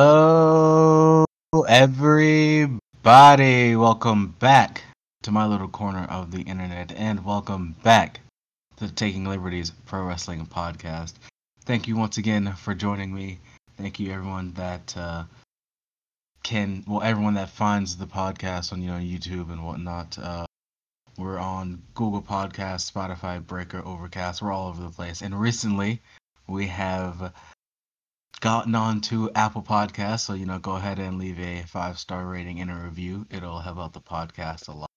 [0.00, 1.24] Hello,
[1.66, 3.74] everybody.
[3.74, 4.84] Welcome back
[5.24, 8.20] to my little corner of the internet, and welcome back
[8.76, 11.14] to Taking Liberties Pro Wrestling Podcast.
[11.64, 13.40] Thank you once again for joining me.
[13.76, 15.24] Thank you, everyone that uh,
[16.44, 20.16] can, well, everyone that finds the podcast on you know YouTube and whatnot.
[20.16, 20.46] Uh,
[21.16, 24.42] we're on Google Podcasts, Spotify, Breaker, Overcast.
[24.42, 25.22] We're all over the place.
[25.22, 26.00] And recently,
[26.46, 27.32] we have
[28.40, 32.26] gotten on to Apple Podcasts, so you know, go ahead and leave a five star
[32.26, 33.26] rating and a review.
[33.30, 34.88] It'll help out the podcast a lot.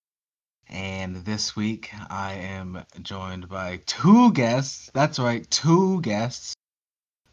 [0.69, 4.89] And this week I am joined by two guests.
[4.93, 6.53] That's right, two guests.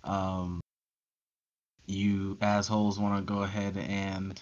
[0.03, 0.61] Um,
[1.87, 4.41] you assholes want to go ahead and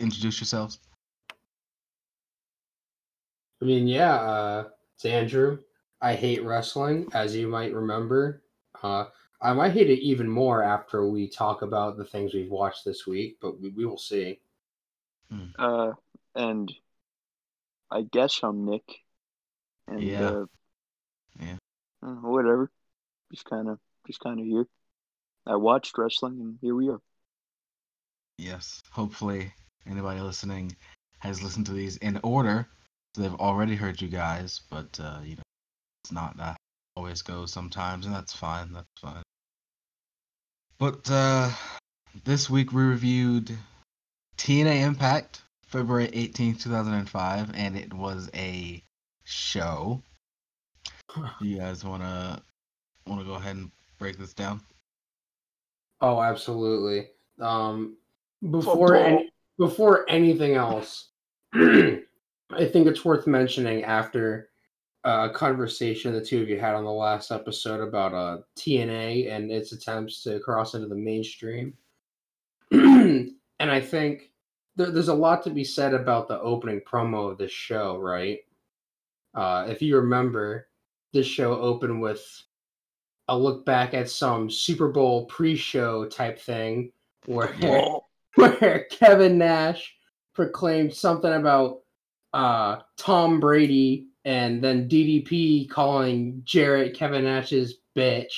[0.00, 0.78] introduce yourselves?
[3.62, 5.58] I mean, yeah, uh, it's Andrew.
[6.00, 8.42] I hate wrestling, as you might remember.
[8.82, 9.06] Uh,
[9.40, 13.06] I might hate it even more after we talk about the things we've watched this
[13.06, 14.40] week, but we, we will see.
[15.58, 15.92] Uh,
[16.34, 16.72] and
[17.90, 19.02] I guess I'm Nick.
[19.86, 20.28] And, Yeah.
[20.28, 20.46] Uh,
[21.38, 21.56] Yeah.
[22.02, 22.70] uh, whatever.
[23.30, 24.66] Just kind of, just kind of here.
[25.46, 27.00] I watched wrestling, and here we are.
[28.38, 28.82] Yes.
[28.90, 29.52] Hopefully,
[29.86, 30.76] anybody listening
[31.18, 32.68] has listened to these in order,
[33.14, 34.60] so they've already heard you guys.
[34.70, 35.42] But uh, you know,
[36.04, 36.56] it's not that
[36.96, 38.72] always goes sometimes, and that's fine.
[38.72, 39.22] That's fine.
[40.78, 41.50] But uh,
[42.24, 43.56] this week we reviewed
[44.38, 48.82] TNA Impact, February eighteenth, two thousand and five, and it was a
[49.24, 50.02] show.
[51.40, 52.42] You guys wanna
[53.06, 54.60] wanna go ahead and break this down?
[56.00, 57.08] Oh, absolutely.
[57.40, 57.96] Um,
[58.50, 61.08] before any, before anything else,
[61.54, 62.02] I
[62.70, 64.50] think it's worth mentioning after
[65.06, 69.32] uh, a conversation the two of you had on the last episode about uh, TNA
[69.32, 71.74] and its attempts to cross into the mainstream.
[72.72, 73.30] and
[73.60, 74.32] I think
[74.74, 78.40] there, there's a lot to be said about the opening promo of this show, right?
[79.32, 80.66] Uh, if you remember,
[81.12, 82.26] this show opened with
[83.28, 86.90] a look back at some Super Bowl pre-show type thing
[87.26, 87.54] where
[88.34, 89.94] where Kevin Nash
[90.34, 91.82] proclaimed something about
[92.32, 98.32] uh, Tom Brady and then DDP calling Jarrett Kevin Nash's bitch.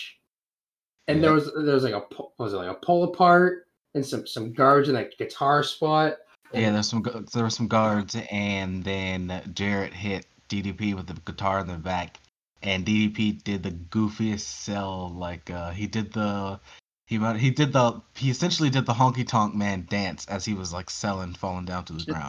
[1.08, 2.04] And there was there was like a
[2.38, 6.18] was it like a pull apart and some some guards in that guitar spot.
[6.52, 11.60] Yeah, there's some there were some guards, and then Jarrett hit DDP with the guitar
[11.60, 12.18] in the back,
[12.62, 15.10] and DDP did the goofiest sell.
[15.14, 16.60] Like uh, he did the
[17.06, 20.52] he might- he did the he essentially did the honky tonk man dance as he
[20.52, 22.28] was like selling, falling down to the ground.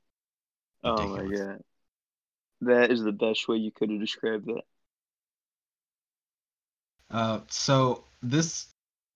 [0.85, 1.61] Oh my god.
[2.61, 4.63] That is the best way you could have described that.
[7.11, 8.67] Uh, so this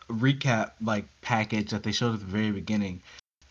[0.10, 3.02] recap like package that they showed at the very beginning,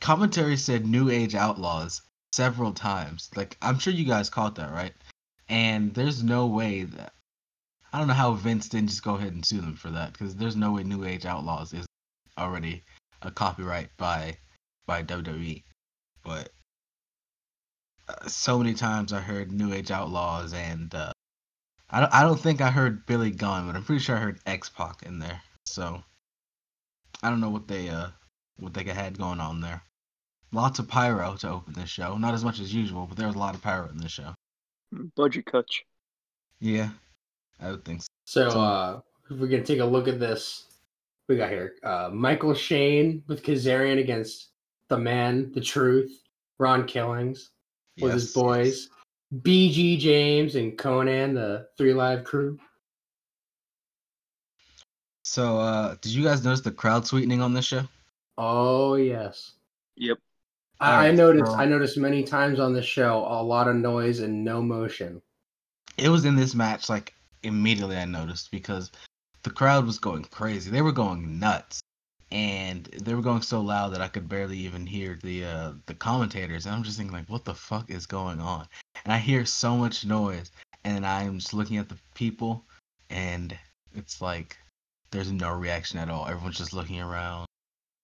[0.01, 3.31] commentary said New Age Outlaws several times.
[3.37, 4.95] Like I'm sure you guys caught that, right?
[5.49, 7.13] And there's no way that
[7.93, 10.35] I don't know how Vince didn't just go ahead and sue them for that because
[10.35, 11.87] there's no way New Age Outlaws is
[12.39, 12.83] already
[13.21, 14.39] a copyright by
[14.87, 15.63] by WWE.
[16.25, 16.51] But
[18.27, 21.13] so many times I heard New Age Outlaws and uh,
[21.91, 24.41] I don't, I don't think I heard Billy Gunn, but I'm pretty sure I heard
[24.47, 25.41] X Pac in there.
[25.67, 26.03] So
[27.23, 28.09] I don't know what they uh
[28.57, 29.83] what they had going on there.
[30.53, 32.17] Lots of pyro to open this show.
[32.19, 34.35] Not as much as usual, but there was a lot of pyro in this show.
[35.17, 35.81] Budget cuts.
[36.61, 36.91] Yeah,
[37.61, 38.09] I would think so.
[38.27, 40.67] So So- uh if we can take a look at this,
[41.29, 44.49] we got here uh Michael Shane with Kazarian against
[44.89, 46.23] the man, the truth,
[46.59, 47.51] Ron Killings
[48.01, 48.89] with his Yes, boys,
[49.43, 52.59] BG James and Konnan, the Three Live Kru.
[55.25, 57.83] So, uh, did you guys notice the crowd sweetening on this show?
[58.39, 59.53] Oh yes.
[59.97, 60.19] Yep.
[60.81, 64.21] I, I noticed so- I noticed many times on the show a lot of noise
[64.21, 65.23] and no motion.
[65.97, 68.91] It was in this match, like immediately I noticed because
[69.43, 70.71] the crowd was going crazy.
[70.71, 71.83] They were going nuts,
[72.33, 75.95] and they were going so loud that I could barely even hear the uh, the
[75.95, 76.65] commentators.
[76.65, 78.67] And I'm just thinking, like, what the fuck is going on?
[79.05, 80.51] And I hear so much noise,
[80.83, 82.65] and I'm just looking at the people,
[83.11, 83.57] and
[83.95, 84.57] it's like
[85.11, 86.27] there's no reaction at all.
[86.27, 87.45] Everyone's just looking around.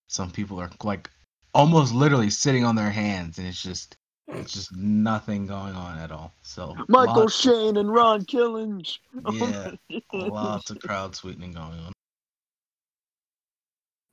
[0.08, 1.10] Some people are like
[1.54, 3.96] almost literally sitting on their hands, and it's just
[4.28, 6.34] it's just nothing going on at all.
[6.42, 8.98] So Michael Shane and Ron Killings.
[9.30, 9.70] Yeah,
[10.12, 11.92] lots of crowd sweetening going on.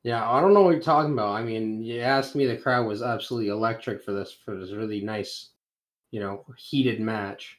[0.05, 1.31] Yeah, I don't know what you're talking about.
[1.31, 5.01] I mean, you asked me, the crowd was absolutely electric for this for this really
[5.01, 5.49] nice,
[6.11, 7.57] you know, heated match.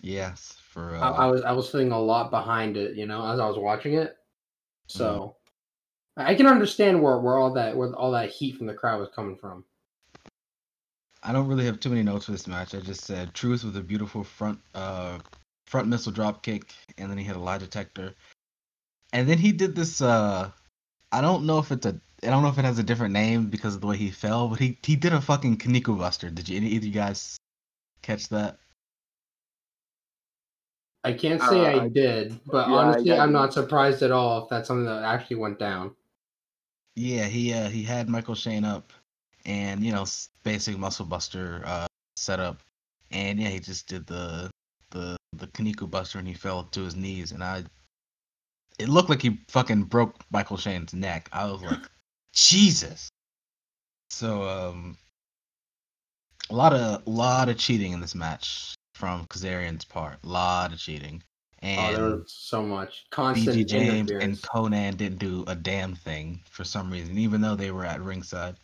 [0.00, 3.30] Yes, for I, uh, I was I was feeling a lot behind it, you know,
[3.30, 4.16] as I was watching it.
[4.86, 5.36] So
[6.16, 9.10] I can understand where, where all that where all that heat from the crowd was
[9.14, 9.62] coming from.
[11.22, 12.74] I don't really have too many notes for this match.
[12.74, 15.18] I just said Truth with a beautiful front uh
[15.66, 18.14] front missile drop kick, and then he had a lie detector,
[19.12, 20.00] and then he did this.
[20.00, 20.50] uh
[21.14, 23.46] I don't know if it's a I don't know if it has a different name
[23.46, 26.28] because of the way he fell, but he he did a fucking Kinniku Buster.
[26.28, 27.36] Did you any of you guys
[28.02, 28.58] catch that?
[31.04, 33.34] I can't say Uh, I did, but yeah, honestly, got I'm you.
[33.34, 35.94] not surprised at all if that's something that actually went down.
[36.96, 38.92] Yeah, he uh, he had Michael Shane up,
[39.46, 40.06] and you know
[40.42, 41.86] basic Muscle Buster uh,
[42.16, 42.60] setup,
[43.12, 44.50] and yeah, he just did the
[44.90, 47.64] the the Kinniku Buster, and he fell to his knees, and I,
[48.78, 51.28] it looked like he fucking broke Michael Shane's neck.
[51.32, 51.88] I was like,
[52.32, 53.08] Jesus.
[54.10, 54.96] So um,
[56.50, 60.78] a lot of lot of cheating in this match from Kazarian's part, a lot of
[60.78, 61.22] cheating,
[61.64, 64.36] Oh, and there was so much constant BG James and.
[64.42, 68.56] Konnan didn't do a damn thing for some reason, even though they were at ringside.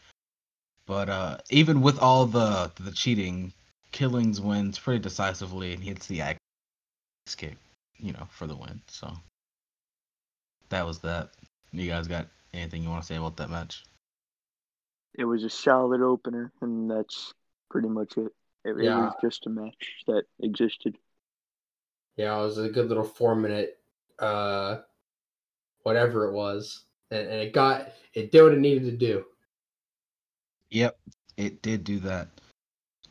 [0.84, 3.54] But uh, even with all the the cheating,
[3.90, 6.38] Killings wins pretty decisively and hits the axe
[7.36, 7.56] kick,
[7.98, 8.82] you know, for the win.
[8.86, 9.10] So
[10.70, 11.30] that was that.
[11.72, 13.84] You guys got anything you want to say about that match?
[15.16, 17.34] It was a solid opener, and that's
[17.70, 18.32] pretty much it.
[18.64, 20.96] It, it was just a match that existed.
[22.16, 23.78] Yeah, it was a good little four minute,
[24.18, 24.78] uh,
[25.82, 29.24] whatever it was, and, and it got it did what it needed to do.
[30.70, 30.98] Yep,
[31.36, 32.28] it did do that.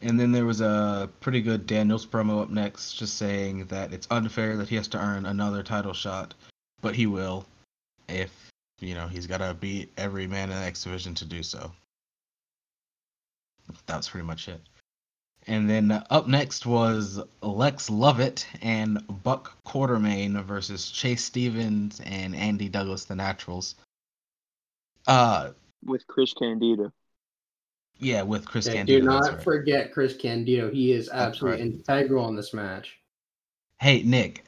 [0.02, 4.08] And then there was a pretty good Daniels promo up next, just saying that it's
[4.12, 6.36] unfair that he has to earn another title shot,
[6.82, 7.46] but he will
[8.08, 8.32] if,
[8.80, 11.72] you know, he's got to beat every man in the X Division to do so.
[13.86, 14.62] That's pretty much it.
[15.48, 22.36] And then uh, up next was Lex Lovett and Buck Quartermain versus Chase Stevens and
[22.36, 23.76] Andy Douglas, the Naturals.
[25.08, 25.52] Uh,
[25.86, 26.92] with Chris Candido.
[28.00, 29.00] yeah, with Chris Yeah, Candido.
[29.00, 29.44] do not right.
[29.44, 30.70] forget Chris Candido.
[30.70, 31.74] He is absolutely right.
[31.74, 32.98] integral in this match.
[33.80, 34.44] Hey Nick,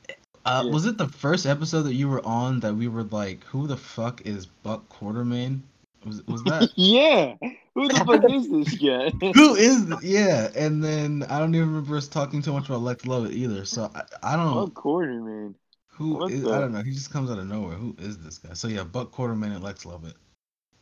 [0.45, 0.71] uh, Yeah.
[0.71, 3.77] was it the first episode that you were on that we were like, "Who the
[3.77, 5.61] fuck is Buck Quartermain"?
[6.05, 6.69] Was was that?
[6.75, 7.35] yeah,
[7.75, 9.09] who the fuck is this guy?
[9.33, 9.85] Who is?
[9.85, 13.33] th- Yeah, and then I don't even remember us talking too much about Lex Lovett
[13.33, 13.65] either.
[13.65, 15.55] So I, I don't What quarter man?
[15.87, 16.41] who what is.
[16.41, 16.81] the- I don't know.
[16.81, 17.75] He just comes out of nowhere.
[17.75, 18.53] Who is this guy?
[18.53, 20.15] So yeah, Buck Quartermain and Lex Lovett.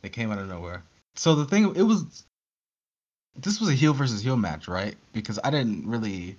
[0.02, 0.82] They came out of nowhere.
[1.16, 2.24] So the thing, it was.
[3.36, 4.96] This was a heel versus heel match, right?
[5.12, 6.36] Because I didn't really.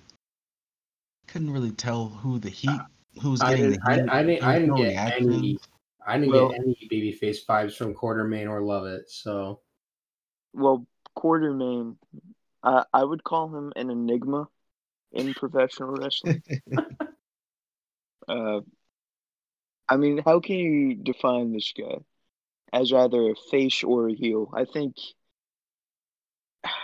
[1.28, 2.80] Couldn't really tell who the heat,
[3.20, 3.84] who was I getting didn't.
[3.84, 4.18] the I.
[4.18, 4.42] I didn't.
[4.44, 5.32] I didn't get reaction.
[5.32, 5.58] any.
[6.06, 9.10] I didn't Well- get any babyface vibes from Quartermain or Lovett.
[9.10, 9.60] So
[10.52, 10.86] Well,
[11.16, 11.96] Quartermain,
[12.62, 14.48] I I would call him an enigma
[15.12, 16.42] in professional wrestling.
[18.28, 18.60] uh,
[19.88, 21.98] I mean, how can you define this guy
[22.72, 24.50] as either a face or a heel?
[24.56, 24.96] I think,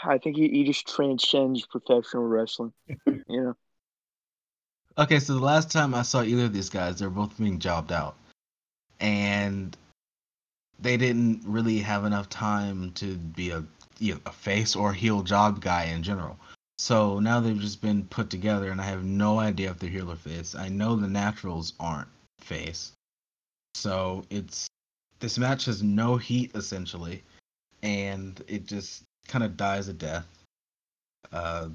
[0.05, 2.73] I think he, he just transcends professional wrestling.
[3.07, 3.55] You know,
[4.99, 7.93] Okay, so the last time I saw either of these guys, they're both being jobbed
[7.93, 8.17] out.
[8.99, 9.77] And
[10.81, 13.65] they didn't really have enough time to be a
[14.01, 16.37] you know, a face or heel job guy in general.
[16.79, 20.11] So now they've just been put together and I have no idea if they're heel
[20.11, 20.55] or face.
[20.55, 22.09] I know the naturals aren't
[22.41, 22.93] face.
[23.75, 24.69] So it's
[25.21, 27.23] this match has no heat essentially
[27.83, 30.27] and it just kind of dies a death.
[31.33, 31.69] Uh,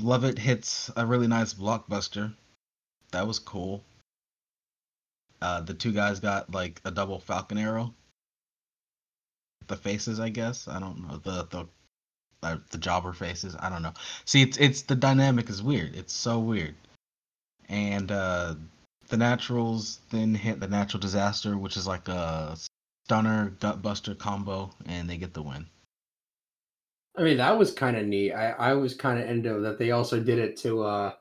[0.00, 2.34] Lovett hits a really nice blockbuster.
[3.10, 3.84] That was cool.
[5.40, 7.94] Uh, the two guys got like a double Falcon arrow.
[9.66, 10.68] The faces, I guess.
[10.68, 11.66] I don't know the the
[12.42, 13.56] uh, the jobber faces.
[13.58, 13.94] I don't know.
[14.24, 15.94] See, it's it's the dynamic is weird.
[15.94, 16.74] It's so weird.
[17.68, 18.54] And uh,
[19.08, 22.56] the naturals then hit the natural disaster, which is like a
[23.06, 25.66] stunner gutbuster combo, and they get the win.
[27.16, 28.32] I mean that was kind of neat.
[28.32, 29.78] I I was kind of into that.
[29.78, 31.12] They also did it to uh.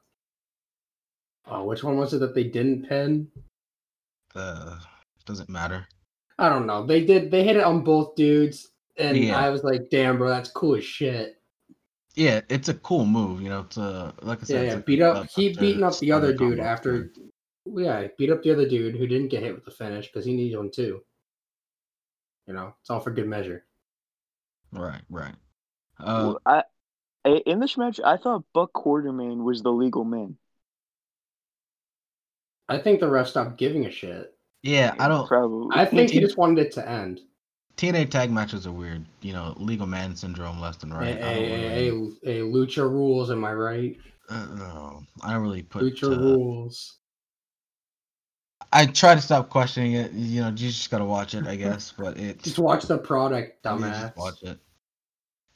[1.47, 3.27] Oh, which one was it that they didn't pin?
[4.35, 4.77] Uh,
[5.25, 5.87] doesn't matter.
[6.37, 6.85] I don't know.
[6.85, 7.29] They did.
[7.29, 9.37] They hit it on both dudes, and Yeah.
[9.37, 11.41] I was like, "Damn, bro, that's cool as shit."
[12.15, 13.41] Yeah, it's a cool move.
[13.41, 14.65] You know, it's a like I said.
[14.65, 14.79] Yeah, yeah.
[14.79, 15.27] Beat up.
[15.27, 17.11] Gutbuster beating up the other dude after.
[17.65, 20.33] Yeah, beat up the other dude who didn't get hit with the finish because he
[20.33, 21.01] needs one too.
[22.47, 23.65] You know, it's all for good measure.
[24.71, 25.35] Right, right.
[26.03, 26.63] Uh, Well, I
[27.23, 30.37] I- in this match, I thought Buck Quartermain was the legal man.
[32.67, 34.33] I think the ref stopped giving a shit.
[34.63, 35.27] yeah, I don't.
[35.27, 35.69] Probably.
[35.77, 37.21] I think he just wanted it to end.
[37.77, 39.05] TNA tag matches are weird.
[39.21, 41.17] You know, legal man syndrome left and right.
[41.17, 41.89] Hey, hey, hey,
[42.23, 43.31] hey, lucha rules.
[43.31, 43.97] Am I right?
[44.29, 45.83] uh, no, I don't really put.
[45.83, 46.97] Lucha uh, rules.
[48.71, 50.11] I try to stop questioning it.
[50.13, 51.93] You know, you just gotta watch it, I guess.
[51.97, 54.01] But it Just watch the product, yeah, dumbass.
[54.01, 54.59] just watch it.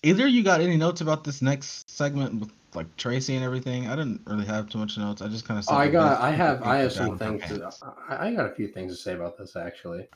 [0.04, 3.88] Either you got any notes about this next segment with like Tracy and everything?
[3.88, 5.22] I didn't really have too much notes.
[5.22, 5.66] I just kind of.
[5.70, 6.22] Oh, I got.
[6.22, 6.62] I have.
[6.64, 7.42] I have some things.
[7.48, 7.70] To,
[8.10, 10.08] I, I got a few things to say about this actually.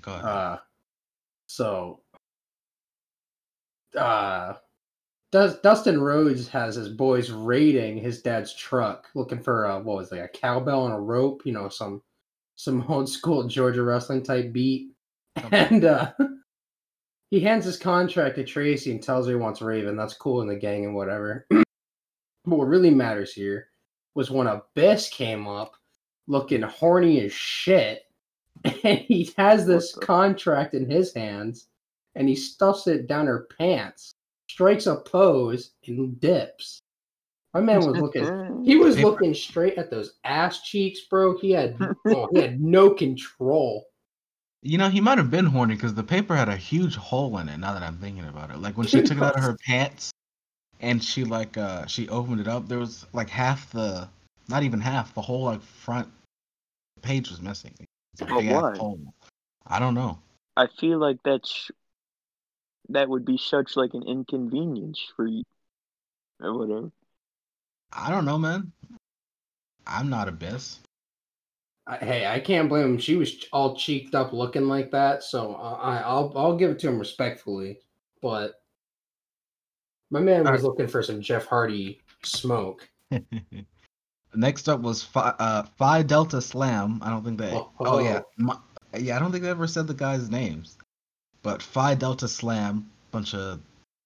[0.00, 0.24] Go ahead.
[0.24, 0.58] Uh,
[1.46, 2.00] so,
[3.96, 4.54] uh,
[5.34, 10.12] Dus Dustin Rhodes has his boys raiding his dad's truck, looking for a what was
[10.12, 11.42] it, a cowbell and a rope?
[11.44, 12.02] You know, some
[12.54, 14.92] some old school Georgia wrestling type beat.
[15.50, 16.12] And uh,
[17.30, 19.96] he hands his contract to Tracy and tells her he wants Raven.
[19.96, 21.46] That's cool in the gang and whatever.
[21.50, 21.64] but
[22.44, 23.68] what really matters here
[24.14, 25.74] was when Abyss came up
[26.26, 28.02] looking horny as shit.
[28.84, 31.66] And he has this contract in his hands
[32.14, 34.14] and he stuffs it down her pants,
[34.48, 36.80] strikes a pose, and dips.
[37.52, 41.36] My man was looking he was looking straight at those ass cheeks, bro.
[41.38, 41.76] He had
[42.08, 43.86] oh, he had no control.
[44.66, 47.50] You know, he might have been horny because the paper had a huge hole in
[47.50, 47.58] it.
[47.58, 50.10] Now that I'm thinking about it, like when she took it out of her pants,
[50.80, 54.08] and she like uh she opened it up, there was like half the,
[54.48, 56.08] not even half, the whole like front
[57.02, 57.74] page was missing.
[58.14, 58.78] It's a But big ass why?
[58.78, 59.00] hole.
[59.66, 60.18] I don't know.
[60.56, 61.70] I feel like that's
[62.88, 65.42] that would be such like an inconvenience for you
[66.40, 66.90] or whatever.
[67.92, 68.72] I don't know, man.
[69.86, 70.80] I'm not a abyss.
[71.86, 72.98] I, hey, I can't blame him.
[72.98, 75.22] She was all cheeked up, looking like that.
[75.22, 77.78] So I, I'll I'll give it to him respectfully.
[78.22, 78.54] But
[80.10, 80.62] my man was Alright.
[80.62, 82.88] looking for some Jeff Hardy smoke.
[84.34, 87.00] Next up was Phi, uh, Phi Delta Slam.
[87.02, 87.52] I don't think they.
[87.52, 88.28] Oh, Oh, yeah, oh.
[88.38, 88.56] My,
[88.98, 89.16] yeah.
[89.16, 90.78] I don't think they ever said the guys' names,
[91.42, 93.60] but Phi Delta Slam, bunch of.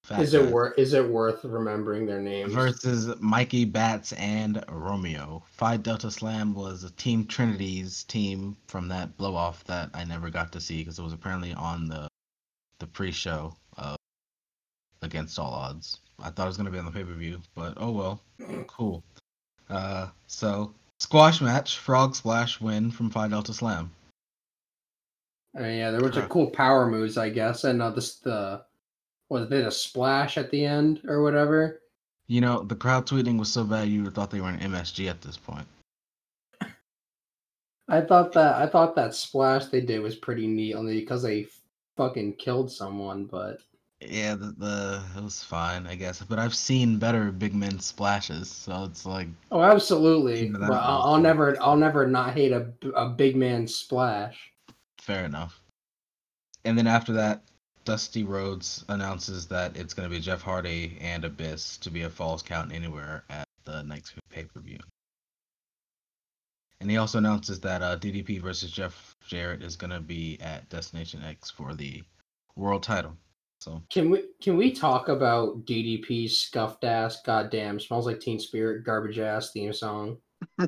[0.09, 2.55] Fat Is it worth is it worth remembering their names?
[2.55, 5.43] Versus Mikey Batts and Romeo.
[5.51, 10.31] Phi Delta Slam was a Team Trinity's team from that blow off that I never
[10.31, 12.09] got to see because it was apparently on the
[12.79, 13.99] the pre-show of
[15.03, 15.99] Against All Odds.
[16.19, 18.23] I thought it was gonna be on the pay per view, but oh well.
[18.67, 19.05] Cool.
[19.69, 23.91] Uh, so squash match, frog splash win from Phi Delta Slam.
[25.59, 28.63] Uh, yeah, there was a cool power moves, I guess, and uh, this the
[29.29, 31.81] was it a splash at the end or whatever.
[32.27, 35.09] You know, the crowd tweeting was so bad you would thought they were in MSG
[35.09, 35.67] at this point.
[37.89, 41.47] I thought that I thought that splash they did was pretty neat, only because they
[41.97, 43.25] fucking killed someone.
[43.25, 43.61] But
[44.01, 46.23] Yeah, the, the it was fine, I guess.
[46.23, 50.51] But I've seen better big men splashes, so it's like oh, absolutely.
[50.51, 54.53] But I'll, I'll never I'll never not hate a a big man splash.
[55.01, 55.63] fair enough.
[56.67, 57.48] And then after that,
[57.89, 62.11] Dusty Rhodes announces that it's going to be Jeff Hardy and Abyss to be a
[62.11, 64.77] Falls Count Anywhere at the next pay per view.
[66.83, 70.69] And he also announces that uh, DDP versus Jeff Jarrett is going to be at
[70.69, 72.03] Destination X for the
[72.57, 73.17] world title.
[73.59, 78.85] So Can we can we talk about DDP's scuffed ass goddamn smells like Teen Spirit
[78.85, 80.19] garbage ass theme song?
[80.59, 80.61] Yo,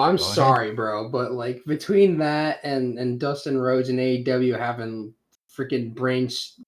[0.00, 0.34] I'm Go ahead.
[0.34, 5.12] sorry, bro, but like between that and and Dustin Rhodes and AEW having
[5.56, 6.24] freaking brain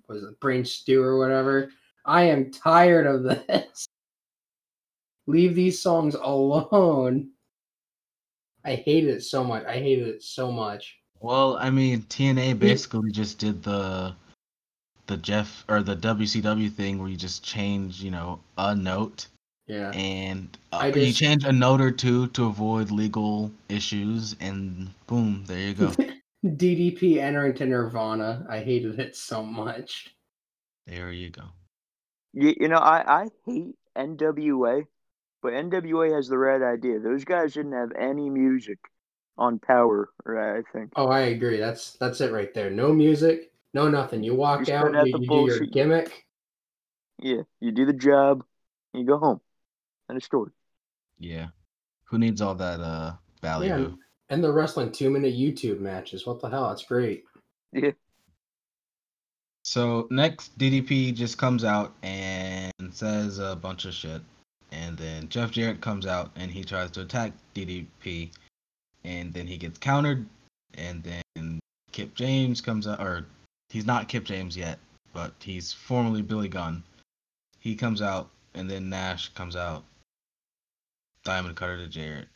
[0.08, 1.70] was it brain stew or whatever,
[2.04, 3.86] I am tired of this.
[5.26, 7.30] Leave these songs alone.
[8.64, 9.64] I hated it so much.
[9.64, 10.96] I hated it so much.
[11.20, 14.14] Well, I mean, TNA basically just did the
[15.06, 19.28] the Jeff or the WCW thing where you just change, you know, a note
[19.68, 19.90] Yeah.
[19.92, 25.44] and uh, I you change a note or two to avoid legal issues, and boom,
[25.46, 25.92] there you go.
[26.44, 28.46] DDP entering to Nirvana.
[28.48, 30.14] I hated it so much.
[30.86, 31.44] there you go.
[32.32, 34.86] You, you know, I, I hate NWA,
[35.42, 37.00] but NWA has the right idea.
[37.00, 38.78] Those guys didn't have any music
[39.38, 40.92] on Power, right, I think.
[40.96, 41.58] Oh, I agree.
[41.58, 42.70] That's that's it right there.
[42.70, 44.22] No music, no nothing.
[44.22, 46.26] You walk Just out, out you, you do your gimmick.
[47.18, 48.44] Yeah, you do the job,
[48.94, 49.40] you go home.
[50.08, 50.52] End of story.
[51.18, 51.48] Yeah.
[52.04, 53.96] Who needs all that uh ballyhoo?
[54.28, 56.26] And they're wrestling two minute YouTube matches.
[56.26, 56.68] What the hell?
[56.68, 57.24] That's great.
[57.72, 57.92] Yeah.
[59.62, 64.22] So next, DDP just comes out and says a bunch of shit,
[64.70, 68.30] and then Jeff Jarrett comes out and he tries to attack DDP,
[69.04, 70.24] and then he gets countered,
[70.74, 71.58] and then
[71.90, 73.26] Kip James comes out, or
[73.68, 74.78] he's not Kip James yet,
[75.12, 76.84] but he's formerly Billy Gunn.
[77.58, 79.82] He comes out, and then Nash comes out.
[81.24, 82.28] Diamond Cutter to Jarrett.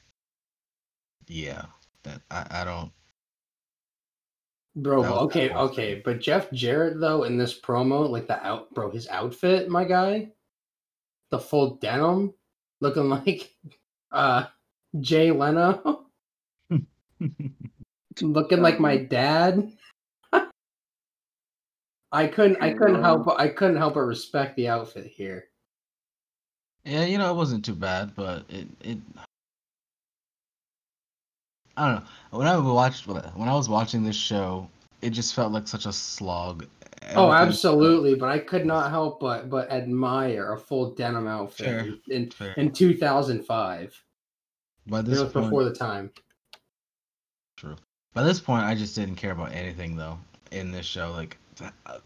[1.28, 1.66] Yeah,
[2.04, 2.92] that I, I don't.
[4.76, 6.02] Bro, That was- okay, okay.
[6.04, 10.30] But Jeff Jarrett though in this promo, like the out bro, his outfit, my guy,
[11.30, 12.32] the full denim,
[12.80, 13.52] looking like
[14.12, 14.44] uh
[15.00, 16.06] Jay Leno.
[18.20, 19.72] looking like my dad.
[22.12, 25.44] I couldn't I couldn't help I couldn't help but respect the outfit here.
[26.84, 28.98] Yeah, you know, it wasn't too bad, but it it
[31.80, 32.38] I don't know.
[32.38, 34.68] When I watched when I was watching this show,
[35.00, 36.66] it just felt like such a slog.
[37.14, 41.88] Oh, absolutely, but I could not help but but admire a full denim outfit Fair,
[42.08, 42.52] in fair.
[42.58, 44.04] in 2005.
[44.88, 46.10] By It this was point, before the time.
[47.56, 47.76] True.
[48.12, 50.18] By this point, I just didn't care about anything though
[50.50, 51.12] in this show.
[51.12, 51.38] Like,
[51.86, 51.98] uh,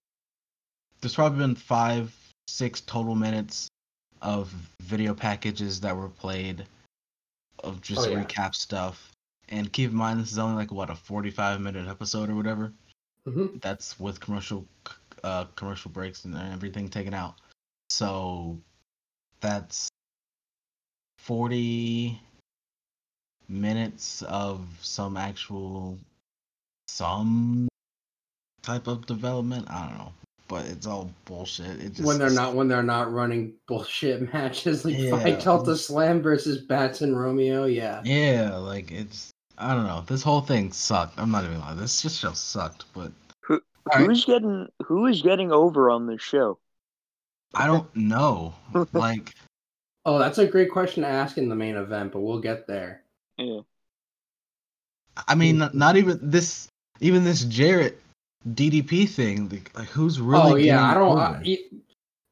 [1.00, 2.14] there's probably been five,
[2.46, 3.66] six total minutes
[4.22, 6.64] of video packages that were played
[7.64, 8.22] of just Oh, yeah.
[8.22, 9.10] recap stuff.
[9.54, 12.72] And keep in mind, this is only like what a 45 minute episode or whatever.
[13.24, 14.66] hmm That's with commercial,
[15.22, 17.36] uh, commercial breaks and everything taken out.
[17.88, 18.58] So
[19.40, 19.88] that's
[21.18, 22.20] 40
[23.48, 25.98] minutes of some actual
[26.88, 27.68] some
[28.62, 29.70] type of development.
[29.70, 30.12] I don't know,
[30.48, 31.80] but it's all bullshit.
[31.80, 35.10] It just When they're not when they're not running bullshit matches like Yeah.
[35.10, 38.02] Fight Delta Slam versus Batts and Romeo, yeah.
[38.02, 40.04] Yeah, like it's I don't know.
[40.06, 41.18] This whole thing sucked.
[41.18, 41.78] I'm not even lying.
[41.78, 43.12] This just show sucked, but
[43.92, 44.06] Alright.
[44.06, 46.58] Who's getting who is getting over on this show?
[47.54, 48.54] I don't know.
[48.92, 49.34] like
[50.06, 53.02] Oh, that's a great question to ask in the main event, but we'll get there.
[53.38, 53.60] Yeah.
[55.28, 56.68] I mean, not, not even this.
[57.00, 58.00] Even this Jarrett
[58.48, 59.48] DDP thing.
[59.48, 60.52] Like, like who's really?
[60.52, 61.12] oh yeah, I don't.
[61.12, 61.20] over?
[61.44, 61.58] I,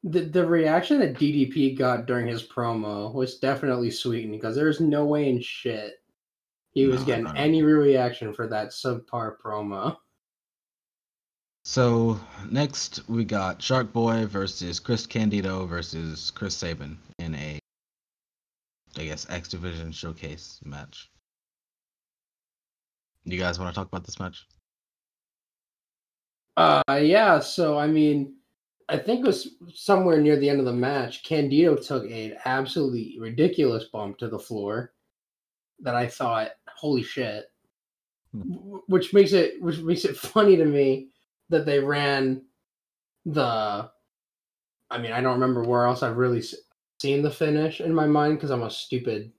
[0.03, 5.05] the the reaction that DDP got during his promo was definitely sweetened because there's no
[5.05, 6.02] way in shit
[6.73, 9.97] he was No, getting any reaction for that subpar promo.
[11.65, 17.59] So next we got Shark Boy versus Chris Candido versus Chris Sabin in a,
[18.97, 21.09] I guess X Division showcase match.
[23.23, 24.45] You guys want to talk about this match?
[26.57, 27.39] Uh, yeah.
[27.39, 28.35] So I mean,
[28.89, 31.23] I think it was somewhere near the end of the match.
[31.23, 34.91] Candido took an absolutely ridiculous bump to the floor
[35.83, 37.45] that I thought, holy shit.
[38.31, 38.41] Hmm.
[38.87, 41.09] Which makes it which makes it funny to me
[41.49, 42.43] that they ran
[43.25, 43.89] the.
[44.89, 46.43] I mean, I don't remember where else I've really
[47.01, 49.31] seen the finish in my mind because I'm a stupid,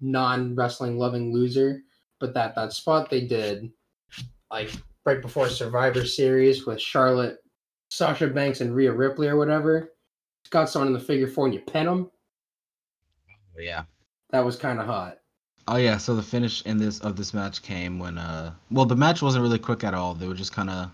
[0.00, 1.82] non wrestling loving loser.
[2.20, 3.70] But that that spot they did,
[4.50, 4.70] like
[5.04, 7.38] right before Survivor Series with Charlotte,
[7.90, 9.92] Sasha Banks, and Rhea Ripley or whatever.
[10.50, 12.10] Got someone in the figure four and you pin them.
[13.58, 13.84] Yeah.
[14.30, 15.18] That was kind of hot.
[15.68, 15.96] Oh yeah.
[15.96, 19.42] So the finish in this of this match came when uh, well the match wasn't
[19.42, 20.14] really quick at all.
[20.14, 20.90] They were just kind of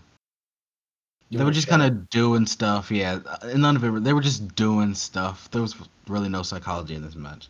[1.31, 3.19] they were just kind of doing stuff, yeah.
[3.43, 4.03] And none of it.
[4.03, 5.49] They were just doing stuff.
[5.51, 5.75] There was
[6.07, 7.49] really no psychology in this match.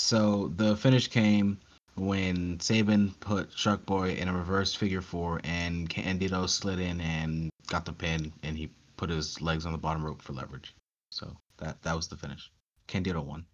[0.00, 1.58] So the finish came
[1.96, 7.50] when Sabin put Shark Boy in a reverse figure four, and Candido slid in and
[7.66, 10.74] got the pin, and he put his legs on the bottom rope for leverage.
[11.10, 12.50] So that that was the finish.
[12.86, 13.44] Candido won.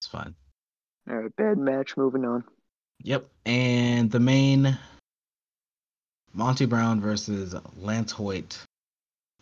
[0.00, 0.34] It's fine.
[1.08, 1.96] All right, bad match.
[1.96, 2.44] Moving on.
[3.02, 3.28] Yep.
[3.44, 4.78] And the main
[6.32, 8.58] Monty Brown versus Lance Hoyt,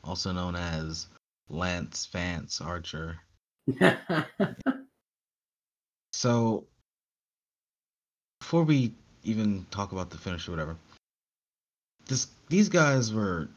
[0.03, 1.07] also known as
[1.49, 3.18] Lance Vance Archer.
[6.20, 6.64] So
[8.40, 8.92] before we
[9.25, 10.77] even talk about the finish or whatever,
[12.07, 13.49] this these guys were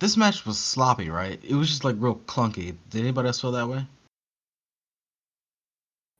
[0.00, 1.40] this match was sloppy, right?
[1.42, 2.76] It was just like real clunky.
[2.90, 3.86] Did anybody else feel that way?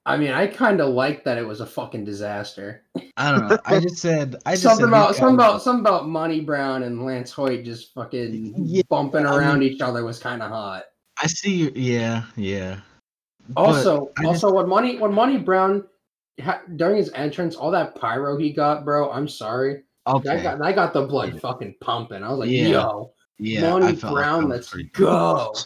[0.07, 2.85] I mean, I kind of like that it was a fucking disaster.
[3.17, 3.59] I don't know.
[3.67, 6.85] I just said I just something said about something guys- about something about Monty Brown
[6.85, 10.51] and Lance Hoyt just fucking Yeah, bumping I around mean- each other was kind of
[10.51, 10.85] hot.
[11.23, 11.73] I see you.
[11.75, 12.81] Yeah, yeah.
[13.57, 15.85] Also, just- also when Money when Monty Brown
[16.43, 19.11] ha- during his entrance, all that pyro he got, bro.
[19.11, 20.29] I'm sorry, okay.
[20.29, 21.41] that got that got the blood Yeah.
[21.41, 22.23] fucking pumping.
[22.25, 22.69] I was like, Yeah.
[22.69, 25.53] yo, yeah, Monty I felt like Brown, let's go.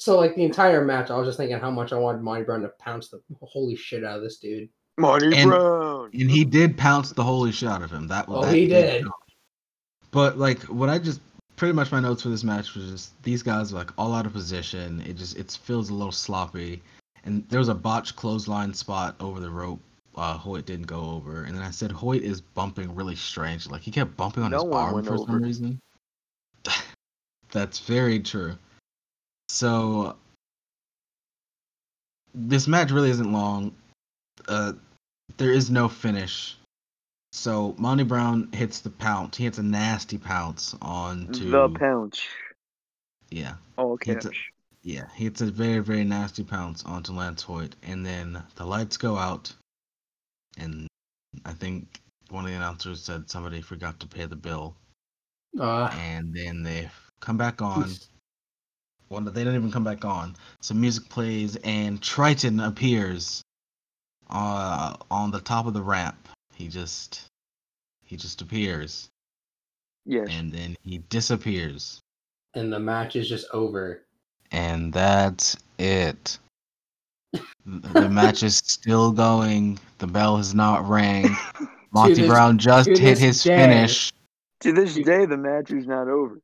[0.00, 2.62] so like the entire match, I was just thinking how much I wanted Monty Brown
[2.62, 4.70] to pounce the holy shit out of this dude.
[4.98, 6.10] Monty And- Brown.
[6.14, 8.08] And he did pounce the holy shit out of him.
[8.08, 9.04] That was Oh, that he did.
[10.10, 11.20] But like what I just
[11.56, 14.24] pretty much my notes for this match was just these guys are like all out
[14.24, 15.02] of position.
[15.06, 16.82] It just it feels a little sloppy.
[17.24, 19.80] And there was a botched clothesline spot over the rope.
[20.16, 23.68] Uh, Hoyt didn't go over, and then I said Hoyt is bumping really strange.
[23.68, 25.24] Like he kept bumping on No his arm for over.
[25.26, 25.78] some reason.
[27.52, 28.56] That's very true.
[29.50, 30.16] So
[32.32, 33.74] this match really isn't long.
[34.46, 34.74] Uh,
[35.38, 36.56] there is no finish.
[37.32, 39.36] So Monty Brown hits the pounce.
[39.36, 42.20] He hits a nasty pounce onto The pounce.
[43.30, 44.26] yeah, All It's caps.
[44.26, 44.30] a-
[44.82, 45.08] yeah.
[45.14, 49.16] He hits a very very nasty pounce onto Lance Hoyt, and then the lights go
[49.16, 49.52] out,
[50.58, 50.86] and
[51.44, 54.76] I think one of the announcers said somebody forgot to pay the bill,
[55.58, 56.88] Uh, and then they
[57.20, 57.90] come back on.
[59.10, 60.36] Well, they didn't even come back on.
[60.60, 63.42] Some music plays, and Trytan appears
[64.30, 66.28] uh, on the top of the ramp.
[66.54, 67.26] He just
[68.04, 69.08] he just appears,
[70.06, 70.28] Yes.
[70.30, 72.00] and then he disappears,
[72.54, 74.02] and the match is just over.
[74.52, 76.38] and that's it.
[77.66, 79.78] the match is still going.
[79.98, 81.34] The bell has not rang.
[81.92, 83.56] Monty this- Brown just hit his day.
[83.56, 84.12] finish.
[84.60, 86.40] to this day, the match is not over.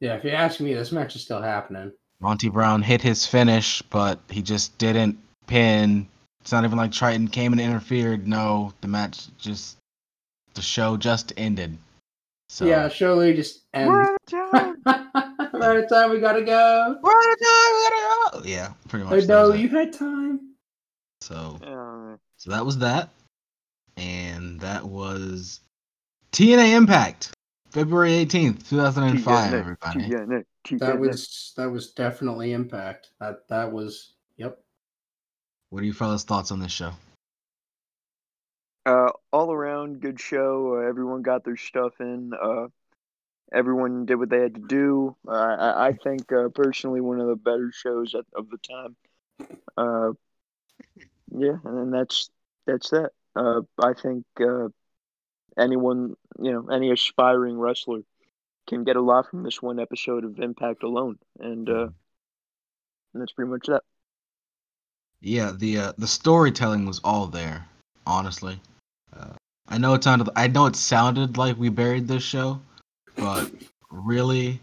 [0.00, 1.92] Yeah, if you ask me, this match is still happening.
[2.20, 6.08] Monty Brown hit his finish, but he just didn't pin.
[6.40, 8.26] It's not even like Trytan came and interfered.
[8.26, 9.76] No, the match just
[10.54, 11.76] the show just ended.
[12.48, 13.88] So Yeah, surely just ends.
[13.88, 14.82] We're out of time.
[15.52, 16.98] By the time we gotta go.
[17.02, 18.42] We're out of time, we gotta go.
[18.44, 19.24] Yeah, pretty much.
[19.24, 19.60] I that it.
[19.60, 20.40] you had time.
[21.20, 23.10] So Uh, so that was that.
[23.96, 25.60] And that was
[26.32, 27.32] TNA Impact.
[27.70, 30.00] February 18th, 2005, TNA, everybody.
[30.00, 30.78] TNA, TNA.
[30.78, 33.10] That was that was definitely impact.
[33.20, 34.58] That that was yep.
[35.70, 36.92] What are you fellas' thoughts on this show?
[38.86, 40.78] Uh, all around good show.
[40.78, 42.32] Uh, everyone got their stuff in.
[42.32, 42.68] Uh,
[43.52, 45.14] everyone did what they had to do.
[45.26, 48.96] Uh, I, I think uh, personally one of the better shows at, of the time.
[49.76, 50.12] Uh,
[51.36, 52.30] yeah, and that's
[52.66, 53.10] that's that.
[53.36, 54.68] Uh, I think uh,
[55.58, 58.00] anyone, you know, any aspiring wrestler
[58.68, 61.88] can get a lot from this one episode of Impact alone, and uh,
[63.12, 63.82] and that's pretty much that.
[65.20, 67.66] Yeah, the uh, the storytelling was all there.
[68.06, 68.60] Honestly,
[69.16, 69.32] uh,
[69.68, 70.28] I know it sounded.
[70.36, 72.60] I know it sounded like we buried this show,
[73.16, 73.50] but
[73.90, 74.60] really,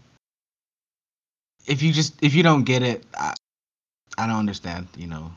[1.66, 3.34] if you just if you don't get it, I,
[4.16, 4.88] I don't understand.
[4.96, 5.32] You know,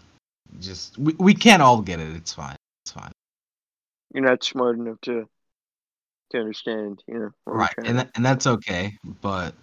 [0.60, 2.16] just we we can't all get it.
[2.16, 2.56] It's fine.
[2.84, 3.12] It's fine.
[4.14, 5.28] You're not smart enough to
[6.32, 7.30] to understand, you know.
[7.46, 8.94] Right, and to- that, and that's okay.
[9.22, 9.54] But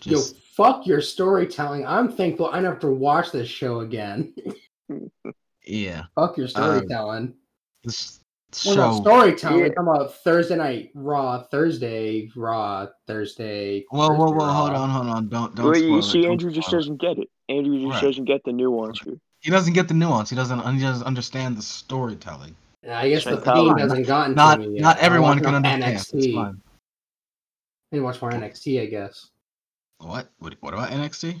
[0.00, 1.86] just Yo, fuck your storytelling.
[1.86, 4.34] I'm thankful I don't have to watch this show again.
[5.66, 7.34] yeah, fuck your um, storytelling.
[7.84, 8.20] this
[8.64, 9.00] What about show.
[9.02, 9.58] storytelling?
[9.58, 9.64] Yeah.
[9.64, 13.84] We're talking about Thursday night Raw, Thursday Raw, Thursday.
[13.90, 14.52] Whoa, whoa, Thursday whoa!
[14.52, 15.28] Hold on, hold on!
[15.28, 15.70] Don't don't.
[15.70, 17.28] Wait, you spoil it, see, don't Andrew just spoil doesn't get it.
[17.48, 18.02] Andrew just Right.
[18.02, 19.18] doesn't get the nuance here.
[19.40, 20.30] He doesn't get the nuance.
[20.30, 20.60] He doesn't.
[20.74, 22.54] He doesn't understand the storytelling.
[22.88, 23.68] Yeah, I guess the Psychology.
[23.68, 24.80] theme hasn't gotten Not to me yet.
[24.82, 25.94] not I'm everyone watching can on understand.
[25.94, 26.34] It's NXT.
[26.34, 26.46] fine.
[27.92, 29.26] I need to watch more NXT, I guess.
[29.98, 30.30] What?
[30.38, 30.54] What?
[30.60, 31.34] What about NXT?
[31.34, 31.36] I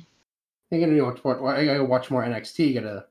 [0.68, 2.74] think I need to watch, watch, I gotta watch more NXT.
[2.74, 3.06] Get a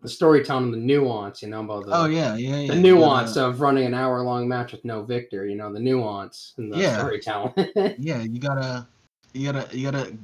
[0.00, 2.74] the storytelling, the nuance, you know, about the Oh yeah, yeah, yeah.
[2.74, 5.44] the nuance of running an hour long match with no victor.
[5.44, 6.98] You know, the nuance and the Yeah.
[6.98, 7.52] storytelling.
[7.98, 8.86] Yeah, you gotta,
[9.32, 10.16] you gotta, you gotta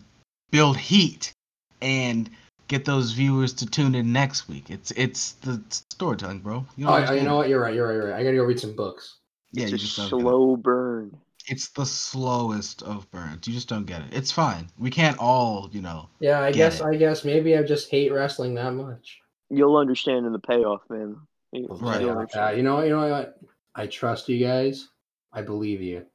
[0.53, 1.33] build heat
[1.81, 2.31] and
[2.73, 4.71] get those viewers to tune in next week.
[4.71, 6.65] It's it's the storytelling, bro.
[6.77, 7.49] You oh, don't oh, you know what?
[7.49, 7.75] You're right.
[7.75, 7.95] You're right.
[7.95, 8.21] You're right.
[8.21, 9.19] I gotta go read some books.
[9.53, 10.23] Yeah, you it's a just don't it.
[10.23, 11.17] slow burn.
[11.49, 13.47] It's the slowest of burns.
[13.47, 14.09] You just don't get it.
[14.13, 14.69] It's fine.
[14.79, 16.09] We can't all, you know.
[16.21, 16.81] Yeah, I Get guess.
[16.81, 16.87] it.
[16.87, 19.19] I guess maybe I just hate wrestling that much.
[19.51, 21.17] You'll understand in the payoff, man.
[21.51, 22.01] You- Right.
[22.01, 22.81] you'll Yeah, uh, you know.
[22.83, 23.39] You know what?
[23.75, 24.89] I trust you guys.
[25.33, 26.07] I believe you.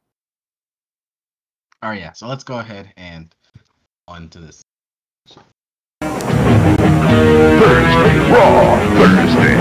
[1.84, 2.13] All right, yeah.
[2.13, 3.36] So let's go ahead and
[4.08, 4.63] on to this.
[8.08, 9.58] Raw, Thursday.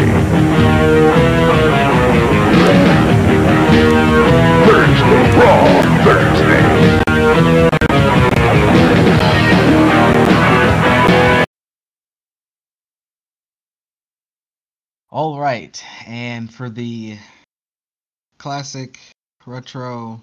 [4.67, 6.97] Thursday, Raw, Thursday.
[15.11, 17.19] All right, and for the
[18.39, 19.01] classic
[19.45, 20.21] retro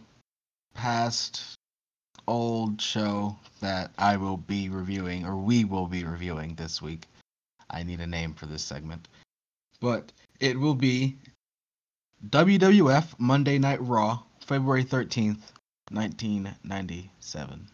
[0.74, 1.58] past
[2.28, 7.06] old show that I will be reviewing or we will be reviewing this week.
[7.74, 9.08] I need a name for this segment.
[9.82, 11.18] But it will be
[12.30, 15.42] WWF Monday Night Raw, February 13th,
[15.92, 17.68] 1997.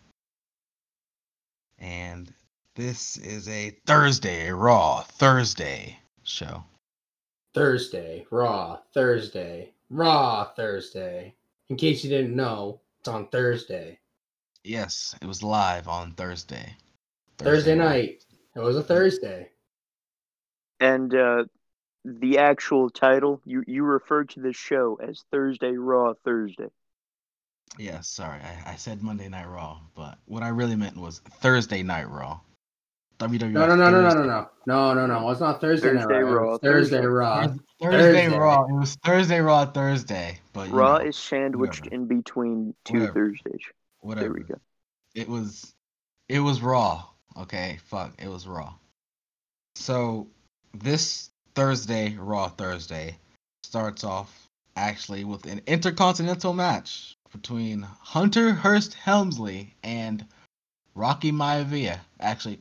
[1.77, 2.33] And
[2.75, 6.63] this is a Thursday, a Raw Thursday show.
[7.53, 11.35] Thursday, Raw, Thursday, Raw, Thursday.
[11.69, 13.99] In case you didn't know, it's on Thursday.
[14.63, 16.75] Yes, it was live on Thursday.
[17.37, 17.85] Thursday Raw.
[17.85, 18.25] night.
[18.55, 19.49] It was a Thursday.
[20.79, 21.45] And uh,
[22.05, 26.69] the actual title, you you referred to this show as Thursday Raw Thursday.
[27.77, 31.83] Yes, sorry, I, I said Monday Night Raw, but what I really meant was Thursday
[31.83, 32.39] Night Raw.
[33.19, 33.51] WWF.
[33.51, 35.29] No, no, no, no, no, Thursday- no, no, no, no, no.
[35.29, 36.41] It's not Thursday, night Thursday Raw.
[36.43, 37.05] Raw, Thursday Thursday.
[37.07, 37.41] Raw.
[37.81, 38.37] Thursday, Thursday.
[38.37, 38.65] Raw.
[38.65, 41.95] It was Thursday Raw Thursday, but Raw know, is sandwiched whatever.
[41.95, 43.13] in between two Whatever.
[43.13, 43.61] Thursdays.
[43.99, 44.23] whatever.
[44.25, 44.55] There we go.
[45.15, 45.75] It was,
[46.29, 47.03] it was Raw.
[47.37, 48.73] Okay, fuck, it was Raw.
[49.75, 50.27] So
[50.73, 53.17] this Thursday, Raw Thursday,
[53.63, 60.25] starts off actually with an intercontinental match between Hunter Hearst Helmsley and
[60.95, 61.99] Rocky Maivia.
[62.19, 62.59] Actually,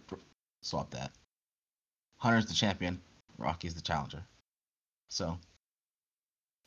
[0.62, 1.12] swap that.
[2.18, 3.00] Hunter's the champion,
[3.38, 4.22] Rocky's the challenger.
[5.08, 5.38] So,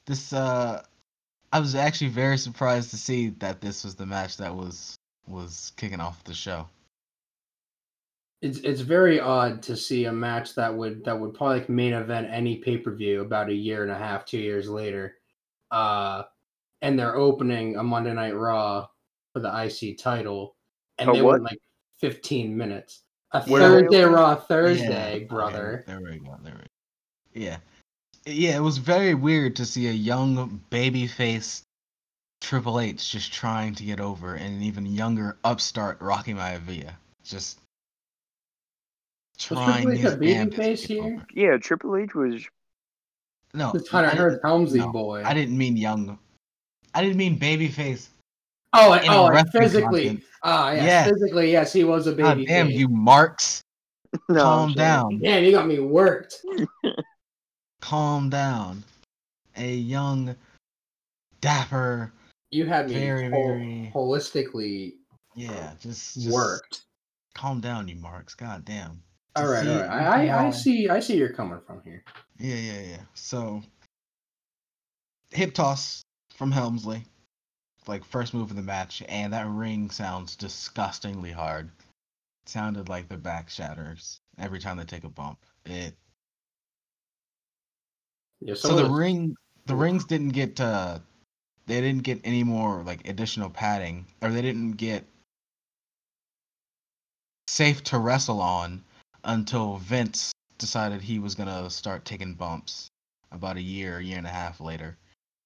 [0.05, 0.83] this uh,
[1.53, 4.95] I was actually very surprised to see that this was the match that was
[5.27, 6.67] was kicking off the show.
[8.41, 11.93] It's it's very odd to see a match that would that would probably like main
[11.93, 15.17] event any pay per view about a year and a half, two years later,
[15.69, 16.23] uh,
[16.81, 18.87] and they're opening a Monday Night Raw
[19.33, 20.55] for the IC title,
[20.97, 21.33] and A they what?
[21.33, 21.59] went like
[21.99, 23.03] fifteen minutes.
[23.33, 24.01] A they Thursday?
[24.03, 25.83] Raw Thursday, Yeah, brother.
[25.87, 26.35] okay, there we go.
[26.43, 27.45] There we go.
[27.45, 27.57] Yeah,
[28.25, 28.57] yeah.
[28.57, 31.61] It was very weird to see a young baby babyface
[32.41, 37.60] Triple H just trying to get over, and an even younger upstart Rocky Maivia just
[39.43, 41.25] trying Triple H a his damnedest to babyface get here?
[41.51, 42.43] Yeah, Triple H was.
[43.53, 45.23] No, This Hunter I Hurst didn't- Helmsley no, boy.
[45.25, 46.17] I didn't mean young.
[46.93, 48.07] I didn't mean babyface.
[48.73, 50.05] oh, in and, oh, and physically.
[50.07, 50.23] content.
[50.43, 51.03] Ah, yes, Yeah.
[51.05, 52.45] physically, yes, he was a God baby.
[52.45, 52.77] damn face.
[52.77, 53.61] you, Marks!
[54.29, 55.19] No, Calm down.
[55.19, 56.35] Man, you got me worked.
[57.81, 58.83] Calm down.
[59.57, 60.35] A young,
[61.41, 62.11] dapper.
[62.51, 64.93] You had me Very, hol- very- holistically
[65.35, 66.81] Yeah, just, just worked.
[67.35, 68.33] Calm down, you Marks.
[68.35, 69.01] God damn.
[69.35, 69.81] All right, all.
[69.89, 70.89] I, I, I see.
[70.89, 72.03] I see you're coming from here.
[72.37, 73.01] Yeah, yeah, yeah.
[73.13, 73.61] So,
[75.31, 76.03] hip toss
[76.35, 77.05] from Helmsley,
[77.87, 81.69] like first move of the match, and that ring sounds disgustingly hard.
[82.45, 85.39] sounded like their back shatters every time they take a bump.
[85.65, 85.95] It
[88.41, 88.55] Yeah.
[88.55, 89.35] so the ring
[89.67, 90.99] the rings didn't get uh
[91.67, 95.05] they didn't get any more like additional padding or they didn't get
[97.47, 98.83] safe to wrestle on
[99.23, 102.89] until Vince decided he was gonna start taking bumps
[103.31, 104.97] about a year, a year and a half later.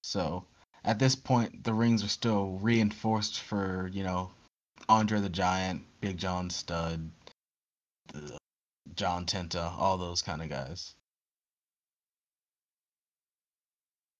[0.03, 0.45] So
[0.83, 4.31] at this point the rings are still reinforced for, you know,
[4.89, 7.09] Andre the Giant, Big John Studd,
[8.13, 8.37] the
[8.95, 10.93] John Tenta, all those kind of guys.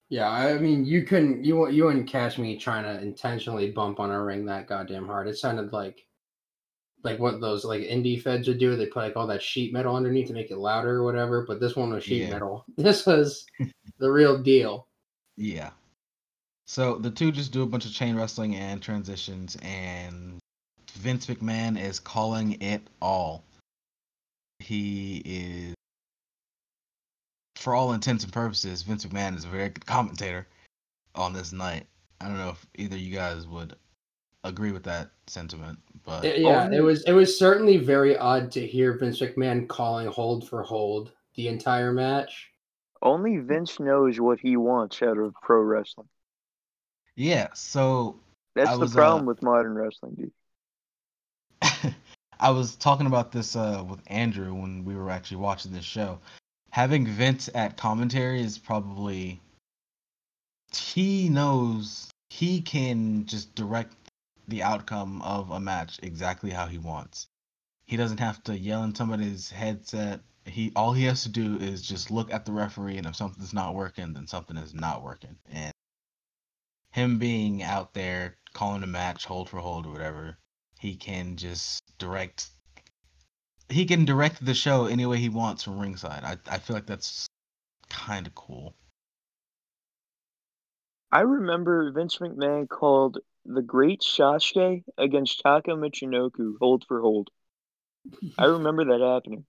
[0.10, 1.44] Yeah, I mean, you couldn't.
[1.44, 5.28] You you wouldn't catch me trying to intentionally bump on a ring that goddamn hard.
[5.28, 6.05] It sounded like,
[7.06, 8.76] like what those like indie feds would do.
[8.76, 11.46] They put like all that sheet metal underneath to make it louder or whatever.
[11.48, 12.32] But this one was sheet Yeah.
[12.32, 12.66] metal.
[12.78, 13.46] This was
[14.00, 14.88] the real deal.
[15.38, 15.70] Yeah.
[16.68, 20.40] So the two just do a bunch of chain wrestling and transitions, and
[20.94, 23.44] Vince McMahon is calling it all.
[24.60, 25.76] He is,
[27.56, 30.48] for all intents and purposes, Vince McMahon is a very good commentator
[31.14, 31.86] on this night.
[32.20, 33.76] I don't know if either you guys would
[34.44, 38.52] agree with that sentiment, but It- yeah, Only- it was it was certainly very odd
[38.54, 42.52] to hear Vince McMahon calling hold for hold the entire match.
[43.02, 46.08] Only Vince knows what he wants out of pro wrestling.
[47.16, 47.48] yeah.
[47.54, 48.20] So
[48.56, 50.32] That's I the was, problem uh, with modern wrestling, dude.
[52.40, 56.20] I was talking about this uh, with Andrew when we were actually watching this show.
[56.72, 59.40] Having Vince at commentary is probably
[60.76, 63.96] he knows he can just direct
[64.48, 67.28] the outcome of a match exactly how he wants.
[67.86, 70.22] He doesn't have to yell in somebody's headset.
[70.46, 73.54] He all he has to do is just look at the referee and if something's
[73.54, 75.38] not working, then something is not working.
[75.52, 75.72] And
[76.92, 80.38] him being out there calling a match hold for hold or whatever,
[80.80, 82.50] he can just direct
[83.70, 86.24] he can direct the show any way he wants from ringside.
[86.24, 87.28] I I feel like that's
[87.90, 88.76] kind of cool.
[91.12, 97.30] I remember Vince McMahon called the Great Sasuke against Taka Michinoku hold for hold.
[98.38, 99.46] I remember that happening.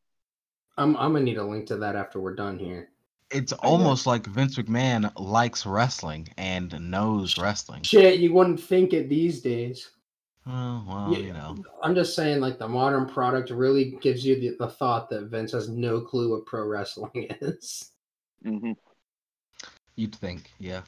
[0.78, 2.90] I'm I'm gonna need a link to that after we're done here.
[3.30, 7.82] It's almost like Vince McMahon likes wrestling and knows wrestling.
[7.82, 9.90] Shit, you wouldn't think it these days.
[10.46, 11.56] Well, well, Yeah, you know.
[11.82, 15.50] I'm just saying, like the modern product really gives you the, the thought that Vince
[15.52, 17.90] has no clue what pro wrestling is.
[18.44, 18.72] Mm-hmm.
[19.96, 20.82] You'd think, yeah.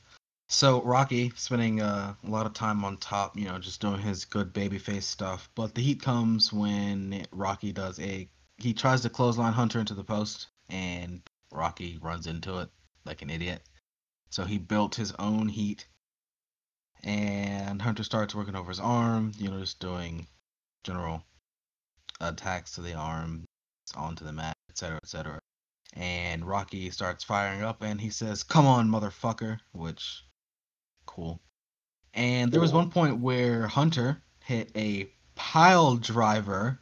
[0.50, 4.24] So Rocky spending uh, a lot of time on top, you know, just doing his
[4.24, 5.50] good babyface stuff.
[5.54, 10.02] But the heat comes when Rocky does a he tries to clothesline Hunter into the
[10.04, 12.70] post, and Rocky runs into it
[13.04, 13.62] like an idiot.
[14.30, 15.86] So he built his own heat,
[17.02, 20.26] and Hunter starts working over his arm, you know, just doing
[20.82, 21.24] general
[22.20, 23.44] attacks to the arm,
[23.94, 25.40] onto the mat, etc., etc
[25.94, 30.22] and Rocky starts firing up and he says, "Come on, motherfucker," which
[31.18, 31.40] cool.
[32.14, 36.80] And there was one point where Hunter hit a pile driver,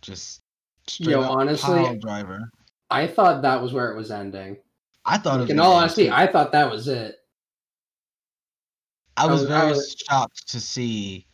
[0.00, 0.40] just
[0.86, 2.50] straight Yo, up honestly, pile driver.
[2.90, 4.56] I thought that was where it was ending.
[5.04, 6.12] I thought it was In all honesty, too.
[6.12, 7.16] I thought that was it.
[9.16, 11.26] I I was was- I very was- shocked to see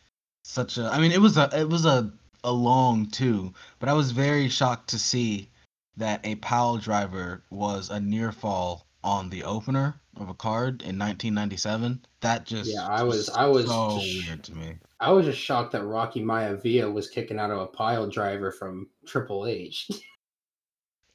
[0.43, 0.85] such a.
[0.85, 2.11] I mean, it was a it was a
[2.43, 5.49] a long two, but I was very shocked to see
[5.97, 10.97] that a pile driver was a near fall on the opener of a card in
[10.97, 12.05] 1997.
[12.21, 14.77] That just Yeah, I was- I was so just- weird to me.
[14.99, 18.51] I was just shocked that Rocky Maya Maivia was kicking out of a pile driver
[18.51, 19.89] from Triple H.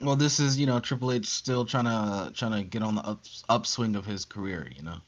[0.01, 3.03] Well, this is you know Triple H still trying to trying to get on the
[3.07, 4.69] ups, upswing of his career.
[4.77, 4.99] You know.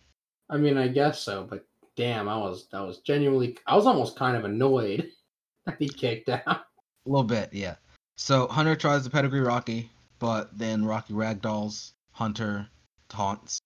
[0.48, 4.16] I mean, I guess so, but damn, I was I was genuinely I was almost
[4.16, 5.10] kind of annoyed
[5.66, 6.46] that he kicked out.
[6.46, 6.64] A
[7.06, 7.74] little bit, yeah.
[8.16, 12.66] So Hunter tries to pedigree Rocky, but then Rocky ragdolls Hunter,
[13.08, 13.58] taunts,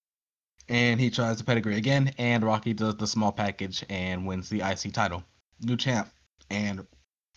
[0.70, 4.60] and he tries the pedigree again, and Rocky does the small package and wins the
[4.60, 5.24] IC title,
[5.60, 6.08] new champ.
[6.48, 6.86] And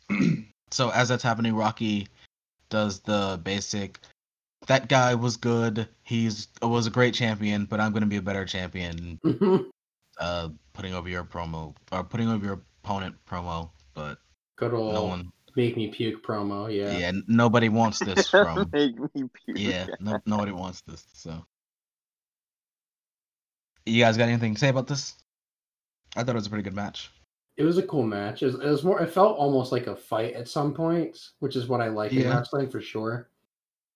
[0.72, 2.08] so as that's happening, Rocky
[2.70, 4.00] does the basic.
[4.68, 5.90] That guy was good.
[6.04, 9.20] He's was a great champion, but I'm gonna be a better champion.
[10.20, 14.20] Uh, putting over your promo or putting over your opponent promo, but
[14.58, 16.98] Good old no one make me puke promo, yeah.
[16.98, 18.70] yeah, nobody wants this from.
[18.72, 19.58] Make me puke.
[19.58, 21.06] yeah, no, nobody wants this.
[21.14, 21.46] So,
[23.86, 25.16] you guys got anything to say about this?
[26.16, 27.12] I thought it was a pretty good match.
[27.58, 28.42] It was a cool match.
[28.42, 29.02] It was, it was more.
[29.02, 32.22] It felt almost like a fight at some points, which is what I like in
[32.22, 32.36] Yeah.
[32.36, 33.30] wrestling for sure.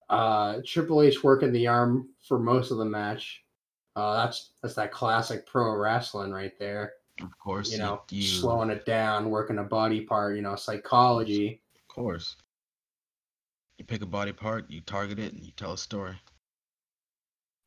[0.10, 3.44] Uh, Triple H working the arm for most of the match.
[3.96, 6.94] Uh, that's that's that classic pro wrestling right there.
[7.20, 10.36] Of course, You know, you, slowing it down, working a body part.
[10.36, 11.62] You know, psychology.
[11.76, 12.36] of course,
[13.80, 16.16] you pick a body part, you target it, and you tell a story.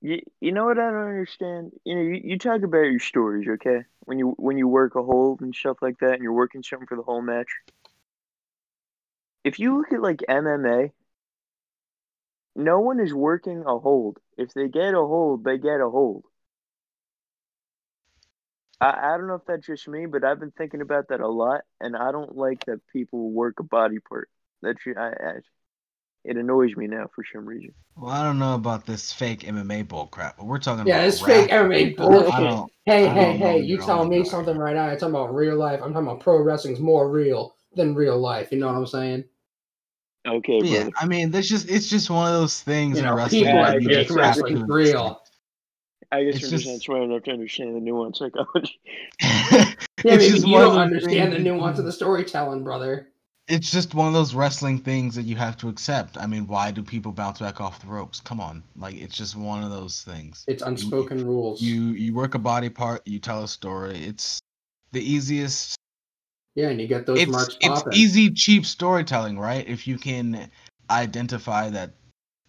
[0.03, 1.73] You, you know what I don't understand?
[1.85, 3.85] You know, you, you talk about your stories, okay?
[4.01, 6.87] When you when you work a hold and stuff like that, and you're working something
[6.87, 7.49] for the whole match.
[9.45, 10.95] If you look at like MMA,
[12.55, 14.19] no one is working a hold.
[14.37, 16.25] If they get a hold, they get a hold.
[18.81, 21.29] I, I don't know if that's just me, but I've been thinking about that a
[21.29, 24.29] lot, and I don't like that people work a body part.
[24.63, 25.33] That should, I, I,
[26.25, 27.73] it annoys me now for some reason.
[27.97, 30.97] Well, I don't know about this fake MMA bull crap, but we're talking about Yeah,
[30.99, 31.51] about it's fake.
[31.51, 32.33] MMA bullshit.
[32.33, 33.59] I Hey, hey, hey!
[33.59, 34.31] You you're telling me about.
[34.31, 34.85] something right now?
[34.87, 35.81] I'm talking about real life.
[35.83, 38.51] I'm talking about pro wrestling's more real than real life.
[38.51, 39.25] You know what I'm saying?
[40.27, 40.97] Okay, yeah, brother.
[41.01, 43.63] I mean, there's just it's just one of those things You in know, wrestling people
[43.63, 45.23] that that you make wrestling real.
[46.13, 48.81] I guess It's you're just- just not smart enough to understand the nuance psychology.
[49.23, 49.87] accept.
[50.05, 53.10] Yeah, It's maybe you don't those understand the nuance of the storytelling, brother.
[53.51, 56.17] It's just one of those wrestling things that you have to accept.
[56.17, 58.21] I mean, why do people bounce back off the ropes?
[58.21, 60.45] Come on, like it's just one of those things.
[60.47, 61.61] It's unspoken rules.
[61.61, 63.99] You you work a body part, you tell a story.
[63.99, 64.41] It's
[64.93, 65.77] the easiest.
[66.55, 67.93] yeah, and you get those It's marks it's popping.
[67.99, 69.67] easy, cheap storytelling, right?
[69.69, 70.49] If you can
[70.89, 71.95] identify that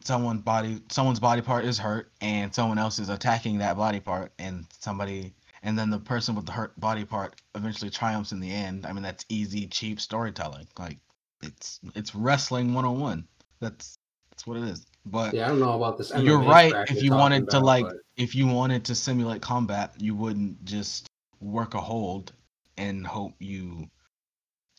[0.04, 4.32] someone body someone's body part is hurt and someone else is attacking that body part
[4.40, 8.52] and somebody and then the person with the hurt body part eventually triumphs in the
[8.52, 8.86] end.
[8.86, 10.68] I mean that's easy cheap storytelling.
[10.78, 10.98] Like
[11.42, 13.28] it's it's wrestling 101
[13.60, 13.98] that's
[14.30, 14.86] that's what it is.
[15.06, 16.12] But Yeah, I don't know about this.
[16.18, 16.74] you're right.
[16.90, 20.64] if you wanted to about, like but- if you wanted to simulate combat you wouldn't
[20.66, 21.08] just
[21.40, 22.34] work a hold
[22.78, 23.90] and hope you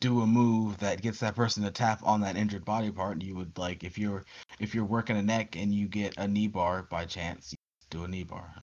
[0.01, 3.21] do a move that gets that person to tap on that injured body part.
[3.21, 4.25] You would like if you're
[4.59, 7.55] if you're working a neck and you get a knee bar by chance
[7.89, 8.53] do a knee bar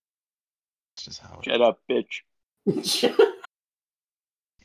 [0.93, 2.21] it's just how it Shut up, bitch.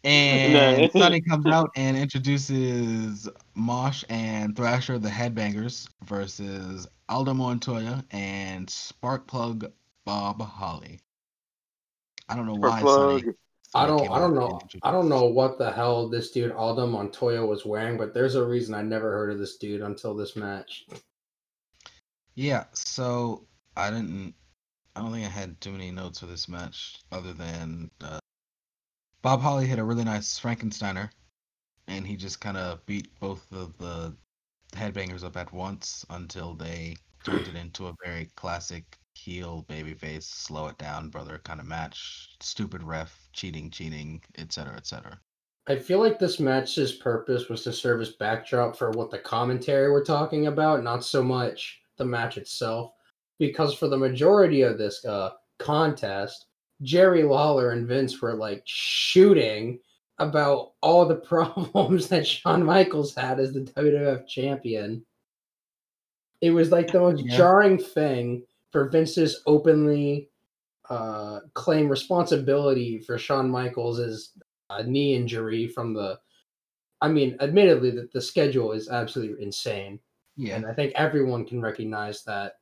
[0.05, 8.67] and Sunny comes out and introduces Mosh and Thrasher, the Headbangers, versus Aldo Montoya and
[8.67, 9.71] Sparkplug
[10.05, 11.01] Bob Holly.
[12.29, 13.21] I don't know why Plug.
[13.21, 13.33] Sunny.
[13.75, 14.09] I don't.
[14.11, 14.61] I don't know.
[14.83, 18.45] I don't know what the hell this dude Aldo Montoya was wearing, but there's a
[18.45, 20.87] reason I never heard of this dude until this match.
[22.35, 24.35] Yeah, so I didn't.
[24.97, 28.19] I don't think I had too many notes for this match other than uh,
[29.21, 31.11] Bob Holly hit a really nice Frankensteiner,
[31.87, 34.17] and he just kind of beat both of the
[34.73, 40.69] headbangers up at once until they turned it into a very classic heel babyface, slow
[40.69, 42.31] it down, brother kind of match.
[42.41, 45.21] Stupid ref, cheating, cheating, etc., etc.
[45.67, 49.91] I feel like this match's purpose was to serve as backdrop for what the commentary
[49.91, 52.93] were talking about, not so much the match itself.
[53.39, 56.47] Because for the majority of this uh, contest,
[56.83, 59.79] Jerry Lawler and Vince were like shooting
[60.19, 65.05] about all the problems that Shawn Michaels had as the WWF champion.
[66.41, 67.37] It was like the most Yeah.
[67.37, 70.31] jarring thing for Vince to openly
[70.89, 74.33] uh, claim responsibility for Shawn Michaels'
[74.71, 76.19] a knee injury from the
[77.03, 80.01] I mean, admittedly that the schedule is absolutely insane.
[80.37, 80.57] Yeah.
[80.57, 82.55] And I think everyone can recognize that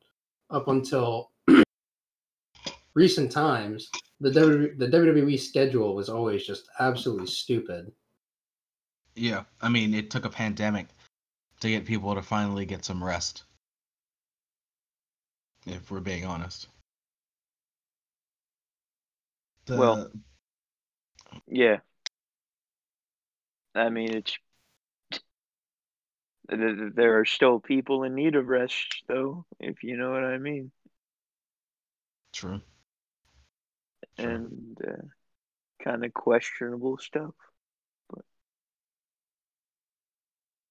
[0.49, 1.31] up until
[2.93, 3.89] recent times,
[4.19, 7.91] the WWE, the WWE schedule was always just absolutely stupid.
[9.15, 9.43] Yeah.
[9.61, 10.87] I mean, it took a pandemic
[11.61, 13.43] to get people to finally get some rest.
[15.65, 16.67] If we're being honest.
[19.65, 20.11] The- Well-
[21.47, 21.79] Yeah.
[23.73, 24.44] I mean, it's th- th-
[26.49, 30.71] there are still people in need of rest, though, if you know what I mean,
[32.33, 32.61] true.
[34.17, 37.33] And uh, kind of questionable stuff.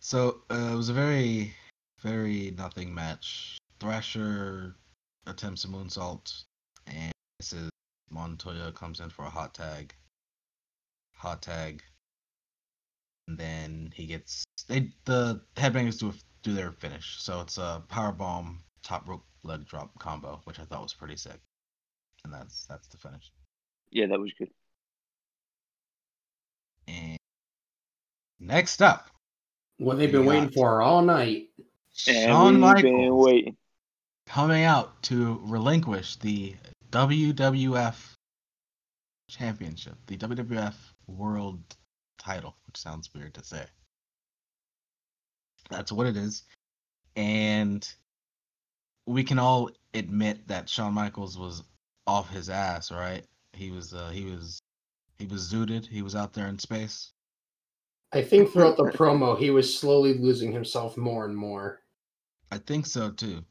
[0.00, 1.54] So uh, it was a very,
[2.00, 3.56] very nothing match.
[3.80, 4.76] Thrasher
[5.26, 6.44] attempts a moonsault,
[6.86, 7.70] and this is
[8.10, 9.94] Montoya comes in for a hot tag.
[11.16, 11.82] Hot tag.
[13.28, 16.12] And then he gets they the headbangers do
[16.42, 17.16] do their finish.
[17.20, 21.16] So it's a power bomb top rope leg drop combo, which I thought was pretty
[21.16, 21.40] sick.
[22.24, 23.32] And that's that's the finish.
[23.90, 24.50] Yeah, that was good.
[26.88, 27.16] And
[28.40, 29.08] next up,
[29.78, 31.48] What they've been waiting for all night.
[31.94, 33.44] Shawn Michaels.
[34.26, 36.56] coming out to relinquish the
[36.90, 37.94] WWF
[39.28, 40.74] Championship, the WWF
[41.06, 41.76] World
[42.24, 43.64] Title, which sounds weird to say.
[45.70, 46.44] That's what it is.
[47.16, 47.86] And
[49.06, 51.62] we can all admit that Shawn Michaels was
[52.06, 53.24] off his ass, right?
[53.52, 54.60] He was uh, he was
[55.18, 57.12] he was zooted, he was out there in space.
[58.12, 61.80] I think throughout the promo, he was slowly losing himself more and more.
[62.52, 63.44] I think so too.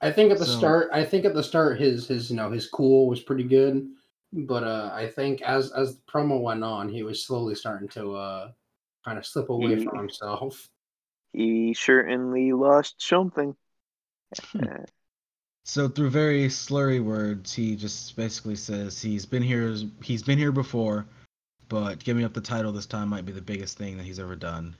[0.00, 2.50] I think at the So- start, I think at the start, his his you know
[2.50, 3.88] his cool was pretty good,
[4.34, 8.14] but uh, I think as as the promo went on, he was slowly starting to
[8.16, 8.50] uh,
[9.04, 10.68] kind of slip away He- from himself.
[11.36, 13.56] He certainly lost something.
[14.54, 14.84] Uh,
[15.64, 19.74] So through very slurry words, he just basically says he's been here.
[20.02, 21.06] He's been here before,
[21.68, 24.36] but giving up the title this time might be the biggest thing that he's ever
[24.36, 24.76] done.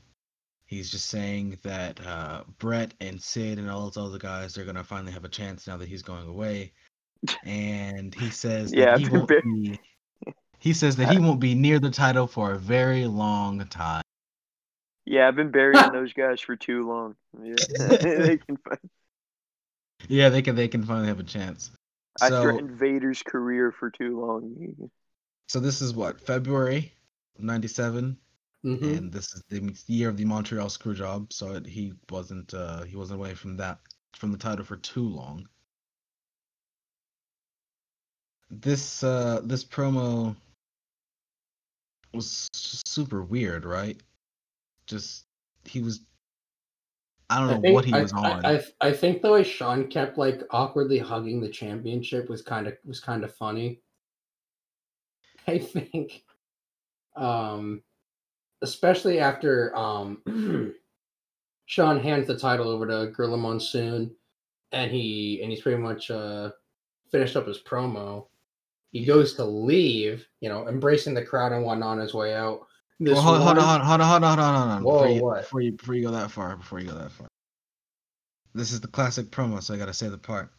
[0.66, 4.84] He's just saying that uh, Bret and Sid and all those other guys are gonna
[4.84, 6.72] finally have a chance now that he's going away,
[7.44, 9.80] and he says that Yeah, he I've been won't very- be.
[10.58, 14.02] He says that he won't be near the title for a very long time.
[15.04, 17.16] yeah, I've been burying those guys for too long.
[17.42, 17.54] Yeah.
[17.78, 18.78] they can find,
[20.08, 20.56] Yeah, they can.
[20.56, 21.70] They can finally have a chance.
[22.20, 24.88] I So, threatened Vader's career for too long.
[25.48, 26.92] so this is what February
[27.38, 28.16] '97.
[28.62, 32.84] hmm and this is the year of the Montreal Screwjob, so it, he wasn't uh,
[32.84, 33.80] he wasn't away from that
[34.16, 35.46] from the title for too long.
[38.60, 40.36] This uh, this promo
[42.12, 44.00] was super weird, right?
[44.86, 45.26] Just
[45.64, 46.00] he was
[47.30, 48.44] I don't know what he I, was on.
[48.44, 52.74] I, I think the way Shawn kept like awkwardly hugging the championship was kind of
[52.84, 53.80] was kind of funny.
[55.46, 56.22] I think,
[57.16, 57.82] um,
[58.62, 60.74] especially after um,
[61.66, 64.10] Shawn hands the title over to Gorilla Monsoon,
[64.72, 66.50] and he and he's pretty much uh
[67.10, 68.26] finished up his promo.
[68.94, 72.60] He goes to leave, you know, embracing the crowd and whatnot on his way out.
[73.00, 74.82] This well, hold, hold on, hold on, hold on, hold on, hold on.
[74.84, 75.40] Whoa, before, you, what?
[75.40, 77.26] before you before you go that far, before you go that far.
[78.54, 80.52] This is the classic promo, so I gotta say the part.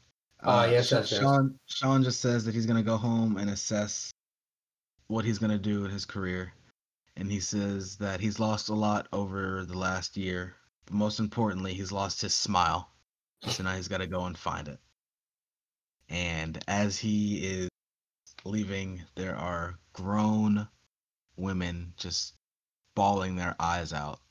[0.43, 1.21] Ah, uh, yes, Sha- yes, yes.
[1.21, 4.11] Shawn Shawn just says that he's gonna go home and assess
[5.07, 6.51] what he's gonna do in his career,
[7.15, 10.55] and he says that he's lost a lot over the last year.
[10.87, 12.89] But most importantly, he's lost his smile,
[13.47, 14.79] so now he's got to go and find it.
[16.09, 17.69] And as he is
[18.45, 20.67] leaving, there are grown
[21.37, 22.35] women just
[22.95, 24.21] bawling their eyes out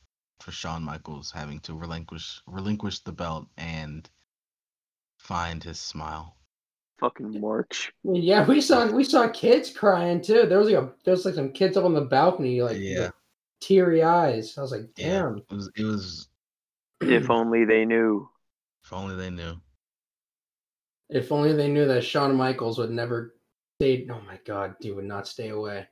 [0.40, 4.08] for Shawn Michaels having to relinquish relinquish the belt and
[5.18, 6.36] find his smile.
[6.98, 7.92] Fucking March.
[8.04, 10.46] Yeah, we saw we saw kids crying too.
[10.46, 13.10] There was like a there was like some kids up on the balcony, like Yeah.
[13.60, 14.56] teary eyes.
[14.56, 15.38] I was like, Yeah, damn.
[15.38, 16.28] it was it was
[17.00, 18.28] If only they knew.
[18.84, 19.60] if only they knew.
[21.08, 23.33] If only they knew that Shawn Michaels would never
[23.84, 24.06] stay.
[24.10, 25.86] Oh my god, he would not stay away.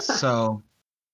[0.00, 0.62] So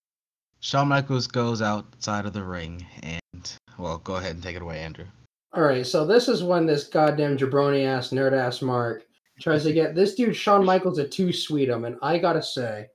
[0.61, 4.79] Shawn Michaels goes outside of the ring and well, go ahead and take it away,
[4.81, 5.07] Andrew.
[5.55, 9.05] All right, so this is when this goddamn jabroni ass nerd ass Mark
[9.41, 12.87] tries to get this dude Shawn Michaels a too sweet him, and I gotta say,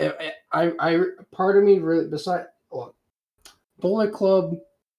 [0.00, 1.00] I, I, I
[1.32, 2.94] part of me really beside well,
[3.80, 4.56] Bullet Club,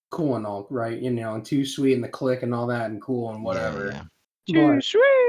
[0.09, 0.97] cool and all, right?
[0.97, 3.87] You know, and too sweet and the Kliq and all that, and cool and whatever.
[3.91, 4.03] Yeah,
[4.53, 5.01] Too But- sweet.
[5.01, 5.28] yeah.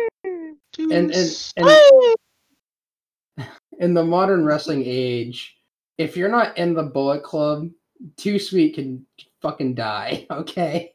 [0.90, 3.46] And- and- and-
[3.78, 5.56] in the modern wrestling age,
[5.98, 7.68] if you're not in the Bullet Club,
[8.16, 9.06] Too Sweet can
[9.42, 10.26] fucking die.
[10.30, 10.92] Okay.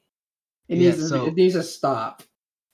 [0.68, 2.24] It Yeah, needs to, so- it needs to stop.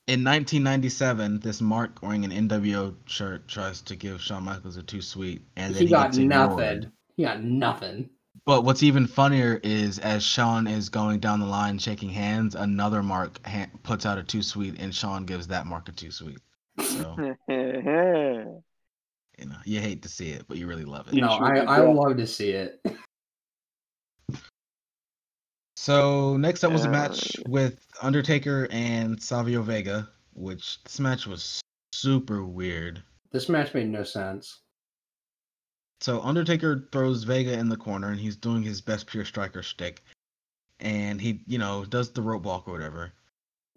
[0.07, 5.01] In 1997, this Mark wearing an NWO shirt tries to give Shawn Michaels a too
[5.01, 6.91] sweet, and then He got gets nothing.
[7.15, 8.09] He got nothing.
[8.45, 13.03] But what's even funnier is as Shawn is going down the line shaking hands, another
[13.03, 16.39] Mark ha- puts out a too sweet, and Shawn gives that Mark a too sweet.
[16.79, 21.13] So you know you hate to see it, but you really love it.
[21.13, 21.89] No, sure I, I that.
[21.93, 22.83] love to see it.
[25.75, 31.59] So next up was a match with Undertaker and Savio Vega, which this match was
[31.91, 33.01] super weird.
[33.31, 34.59] This match made no sense.
[36.01, 40.03] So Undertaker throws Vega in the corner, and he's doing his best pure striker shtick,
[40.79, 43.13] and he, you know, does the rope walk or whatever.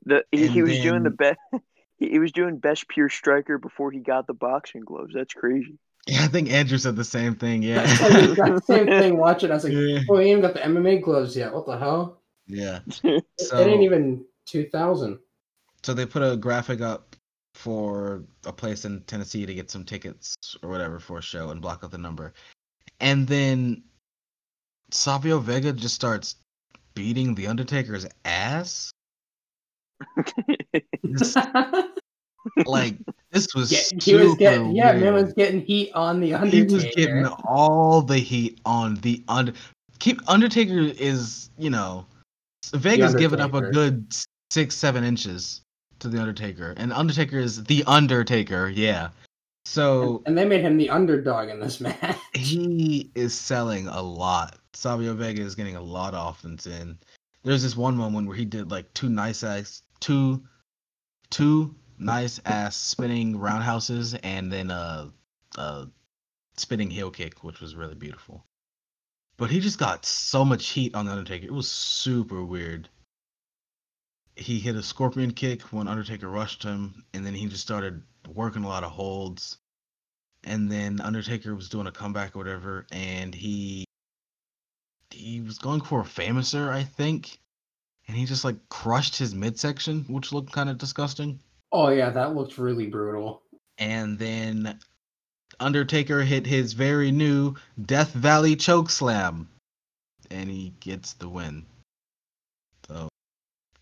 [0.05, 1.39] the he, he And was doing the best.
[1.97, 5.13] He, he was doing best pure striker before he got the boxing gloves.
[5.15, 5.79] That's crazy.
[6.07, 7.63] Yeah, I think Andrew said the same thing.
[7.63, 7.85] Yeah.
[7.87, 9.51] That's like the same thing watching.
[9.51, 10.01] I was like, yeah.
[10.11, 11.53] oh, he ain't got the MMA gloves yet.
[11.55, 12.21] What the hell?
[12.47, 12.81] Yeah.
[13.05, 15.19] it So ain't even 2000.
[15.83, 17.17] so they put a graphic up
[17.55, 21.63] for a place in Tennessee to get some tickets or whatever for a show and
[21.63, 22.35] block out the number.
[23.01, 23.85] And then
[24.91, 26.37] Savio Vega just starts
[26.95, 28.91] beating the Undertaker's ass.
[31.05, 31.37] This-
[32.67, 32.97] like
[33.31, 35.15] this was Yeah, he was super getting yeah, man weird.
[35.25, 36.75] was getting heat on the he Undertaker.
[36.75, 39.53] was getting all the heat on the under.
[39.99, 42.05] Keep Undertaker is you know
[42.73, 44.15] Vega's giving up a good
[44.51, 45.63] six seven inches
[46.01, 48.69] to the Undertaker, and Undertaker is the Undertaker.
[48.69, 49.09] Yeah,
[49.65, 52.17] so and they made him the underdog in this match.
[52.35, 54.59] he is selling a lot.
[54.75, 56.99] Savio Vega is getting a lot of offense in.
[57.43, 60.43] There's this one moment where he did like two nice ass two
[61.31, 65.11] two nice ass spinning roundhouses and then a
[65.57, 65.87] a
[66.57, 68.45] spinning heel kick, which was really beautiful.
[69.37, 71.47] But he just got so much heat on the Undertaker.
[71.47, 72.89] It was super weird.
[74.37, 78.65] He hit a scorpion kick when Undertaker rushed him, and then he just started working
[78.65, 79.59] a lot of holds
[80.47, 83.85] and then Undertaker was doing a comeback or whatever, and he
[85.11, 87.39] he was going for a famouser, I think,
[88.09, 91.39] and he just like crushed his midsection, which looked kind of disgusting.
[91.73, 93.43] Oh yeah, that looked really brutal.
[93.79, 94.79] And then
[95.61, 97.55] Undertaker hit his very new
[97.87, 99.49] Death Valley choke slam,
[100.31, 101.65] and he gets the win.
[102.89, 103.09] So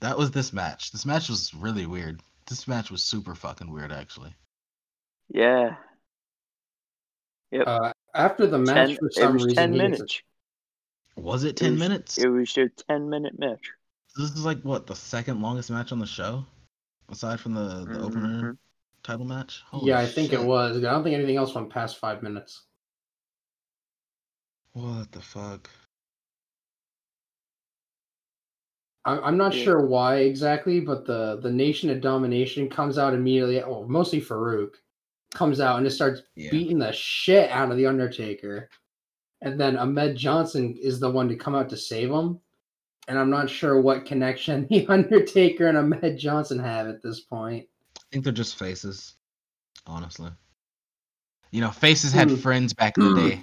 [0.01, 0.93] that was this match.
[0.93, 2.21] This match was really weird.
[2.49, 4.35] This match was super fucking weird, actually.
[5.29, 5.77] yeah.
[7.67, 10.23] Uh, after the match, Ten, for it some was reason, ten he gets a- minutes.
[11.17, 12.19] Was it It ten was- minutes?
[12.19, 13.39] It was a ten minute
[14.17, 14.23] match.
[14.29, 16.45] This is like what the second longest match on the show,
[17.11, 18.59] aside from the, the opener Mhm.
[19.03, 19.63] title match.
[19.67, 20.77] Holy yeah, I think it was.
[20.77, 22.63] I don't think anything else went past five minutes.
[24.73, 25.69] What the fuck?
[29.05, 29.65] I- I'm not Yeah.
[29.65, 33.61] sure why exactly, but the the Nation of Domination comes out immediately.
[33.63, 34.75] Oh, mostly Faarooq
[35.35, 36.51] comes out and just starts Yeah.
[36.51, 38.71] beating the shit out of the Undertaker,
[39.41, 42.41] and then Ahmed Johnson is the one to come out to save him.
[43.09, 47.67] And I'm not sure what connection the Undertaker and Ahmed Johnson have at this point.
[47.99, 49.15] I think they're just faces,
[49.87, 50.31] honestly.
[51.51, 52.37] You know, faces had Hmm.
[52.37, 53.41] friends back in the day.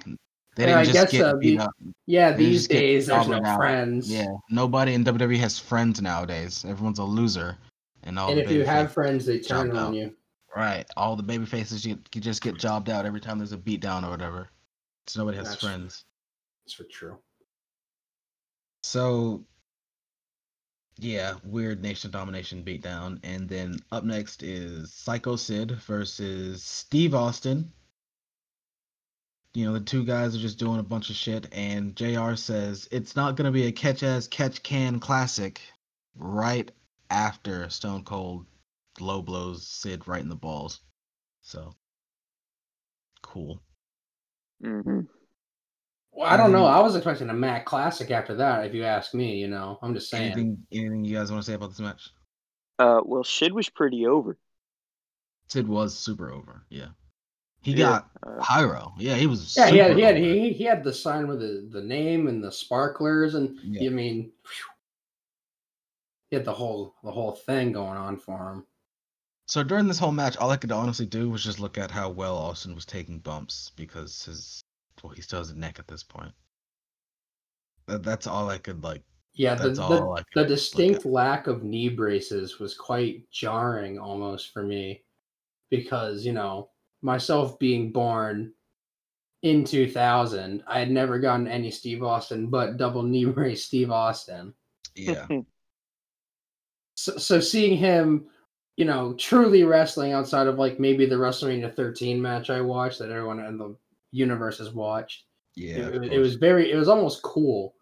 [0.56, 1.70] They didn't I just get uh, beat the- up.
[2.06, 3.56] Yeah, They these days there's no out.
[3.56, 4.10] friends.
[4.10, 6.64] Yeah, nobody in WWE has friends nowadays.
[6.66, 7.56] Everyone's a loser.
[8.02, 9.94] And all and if you have friends, they turn on out.
[9.94, 10.14] you.
[10.56, 13.58] right, all the baby faces you, you just get jobbed out every time there's a
[13.58, 14.48] beatdown or whatever.
[15.06, 16.04] So nobody has That's- friends.
[16.64, 17.16] That's for true.
[18.82, 19.44] So,
[20.98, 27.72] yeah, weird nation domination beatdown, and then up next is Psycho Sid versus Steve Austin.
[29.54, 32.88] You know, the two guys are just doing a bunch of shit, and JR says
[32.92, 35.60] it's not gonna be a catch as catch can classic.
[36.14, 36.70] Right
[37.10, 38.46] after Stone Cold
[39.00, 40.80] low blows Sid right in the balls.
[41.42, 41.74] So,
[43.22, 43.60] cool.
[44.62, 45.00] hmm
[46.12, 46.66] Well, I don't know.
[46.66, 48.66] Um, I was expecting a Mac Classic after that.
[48.66, 50.32] If you ask me, you know, I'm just saying.
[50.32, 52.10] Anything, anything you guys want to say about this match?
[52.78, 54.36] Uh, well, Sid was pretty over.
[55.48, 56.62] Sid was super over.
[56.68, 56.88] Yeah,
[57.62, 58.94] he Yeah, got uh, pyro.
[58.98, 59.56] Yeah, he was.
[59.56, 62.42] Yeah, he had he had he, he had the sign with the, the name and
[62.42, 63.90] the sparklers and Yeah.
[63.90, 64.64] I mean, phew.
[66.30, 68.66] he had the whole the whole thing going on for him.
[69.46, 72.08] So during this whole match, all I could honestly do was just look at how
[72.08, 74.62] well Austin was taking bumps because his
[75.02, 76.32] well, he still has a neck at this point.
[77.86, 79.02] That, that's all I could like.
[79.34, 83.30] Yeah, the That's the, all I could the distinct lack of knee braces was quite
[83.30, 85.02] jarring almost for me
[85.70, 86.70] because you know
[87.02, 88.52] myself being born
[89.42, 94.52] in 2000 i had never gotten any steve austin but double knee brace steve austin
[94.94, 95.26] Yeah,
[97.00, 98.26] so, so seeing him,
[98.76, 103.10] you know, truly wrestling outside of like maybe the WrestleMania 13 match I watched that
[103.10, 103.74] everyone in the
[104.12, 105.24] universe has watched.
[105.56, 107.74] Yeah, it, of it was very, it was almost cool,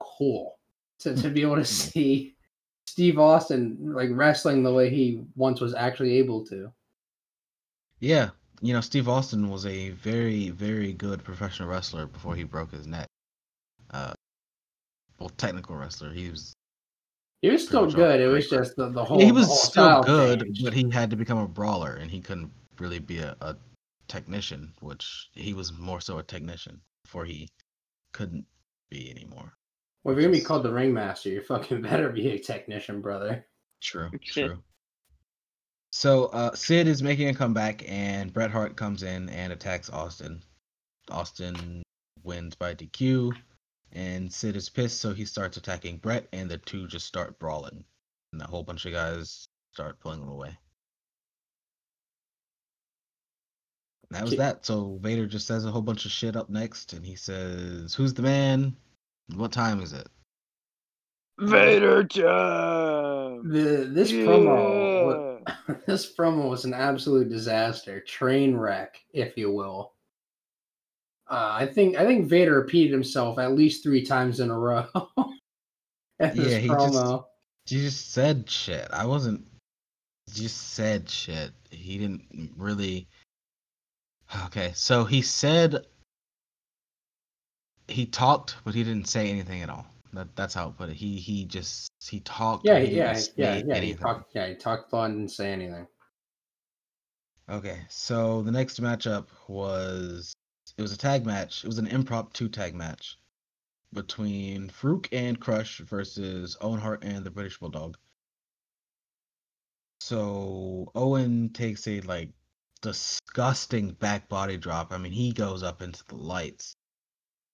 [0.00, 0.58] cool
[1.00, 2.34] to, to be able to see
[2.86, 6.72] Steve Austin like wrestling the way he once was actually able to.
[8.00, 12.72] Yeah, you know, Steve Austin was a very, very good professional wrestler before he broke
[12.72, 13.06] his neck.
[13.90, 14.14] Uh,
[15.18, 16.12] well, technical wrestler.
[16.12, 16.54] He was.
[17.42, 18.20] He was still good.
[18.20, 19.20] It was just the, the whole.
[19.20, 22.98] he was still good, but he had to become a brawler, and he couldn't really
[22.98, 23.54] be a, a
[24.08, 27.48] technician, which he was more so a technician before he
[28.12, 28.46] couldn't
[28.90, 29.52] be anymore.
[30.02, 33.46] well, if you're gonna be called the ringmaster, you fucking better be a technician, brother.
[33.80, 34.62] True, true.
[35.90, 40.42] So uh, Sid is making a comeback, and Bret Hart comes in and attacks Austin.
[41.10, 41.82] Austin
[42.24, 43.32] wins by DQ,
[43.92, 47.84] and Sid is pissed, so he starts attacking Bret, and the two just start brawling,
[48.32, 50.56] and a whole bunch of guys start pulling them away.
[54.14, 54.64] That was that.
[54.66, 58.14] So Vader just says a whole bunch of shit up next, and he says, "Who's
[58.14, 58.74] the man?
[59.34, 60.06] What time is it?"
[61.38, 63.48] Vader time.
[63.50, 65.40] The this promo,
[65.86, 69.92] this promo was an absolute disaster, train wreck, if you will.
[71.28, 74.86] Uh, I think I think Vader repeated himself at least three times in a row.
[76.20, 77.24] at Yeah, he just-
[77.66, 78.86] He just said shit.
[78.92, 79.44] I wasn't.
[80.32, 81.50] Just said shit.
[81.70, 83.08] He didn't really.
[84.46, 85.86] Okay, so he said.
[87.86, 89.86] He talked, but he didn't say anything at all.
[90.14, 90.96] That, that's how I put it.
[90.96, 92.64] He he just he talked.
[92.64, 93.80] Yeah, but he yeah, yeah, yeah.
[93.80, 94.34] He talked.
[94.34, 95.86] Yeah, he talked a lot and didn't say anything.
[97.50, 100.32] Okay, so the next matchup was
[100.78, 101.64] it was a tag match.
[101.64, 103.18] It was an impromptu tag match
[103.92, 107.96] between Faarooq and Crush versus Owen Hart and the British Bulldog.
[110.00, 112.30] So Owen takes a like
[112.84, 114.92] disgusting back body drop.
[114.92, 116.76] I mean, he goes up into the lights.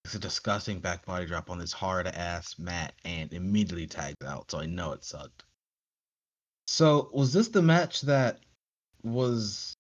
[0.05, 4.51] It's a disgusting back body drop on this hard ass mat and immediately tags out.
[4.51, 5.45] So I know it sucked.
[6.67, 8.41] So was this the match that
[9.05, 9.73] was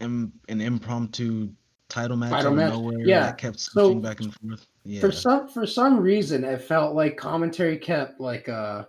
[0.00, 1.50] im- an impromptu
[1.88, 3.20] title match Title out of match, nowhere yeah.
[3.20, 4.66] that kept So, switching back and forth?
[4.82, 5.00] Yeah.
[5.02, 8.86] For some for some reason, it felt like commentary kept like uh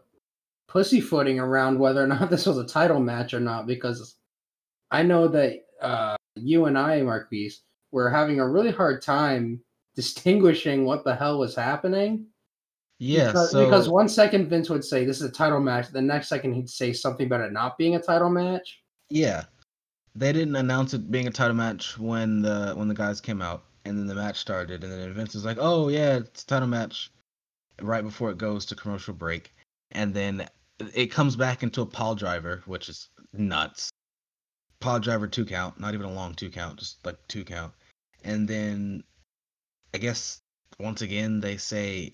[0.68, 4.16] pussyfooting around whether or not this was a title match or not because
[4.94, 9.62] I know that uh you and I, Mark Marquise, were having a really hard time
[9.96, 12.26] distinguishing what the hell was happening.
[13.00, 16.02] yeah, because, so because one second Vince would say this is a title match, the
[16.02, 18.82] next second he'd say something about it not being a title match.
[19.10, 19.44] Yeah.
[20.16, 23.64] They didn't announce it being a title match when the when the guys came out
[23.86, 26.68] and then the match started and then Vince was like, "Oh yeah, it's a title
[26.68, 27.12] match."
[27.82, 29.54] Right before it goes to commercial break,
[29.91, 30.48] and then
[30.94, 33.89] it comes back into a pile driver, which is nuts.
[34.84, 37.71] Pile driver two count, not even a long two count, just like two count.
[38.25, 39.01] And then
[39.93, 40.41] I guess
[40.77, 42.11] once again they say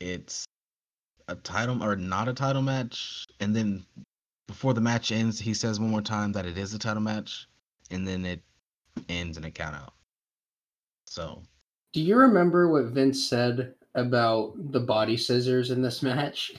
[0.00, 0.44] it's
[1.28, 3.86] a title or not a title match, and then
[4.48, 7.46] before the match ends, he says one more time that it is a title match,
[7.92, 8.42] and then it
[9.08, 9.94] ends in a count out.
[11.06, 11.40] So
[11.92, 16.52] Do you remember what Vince said about the body scissors in this match?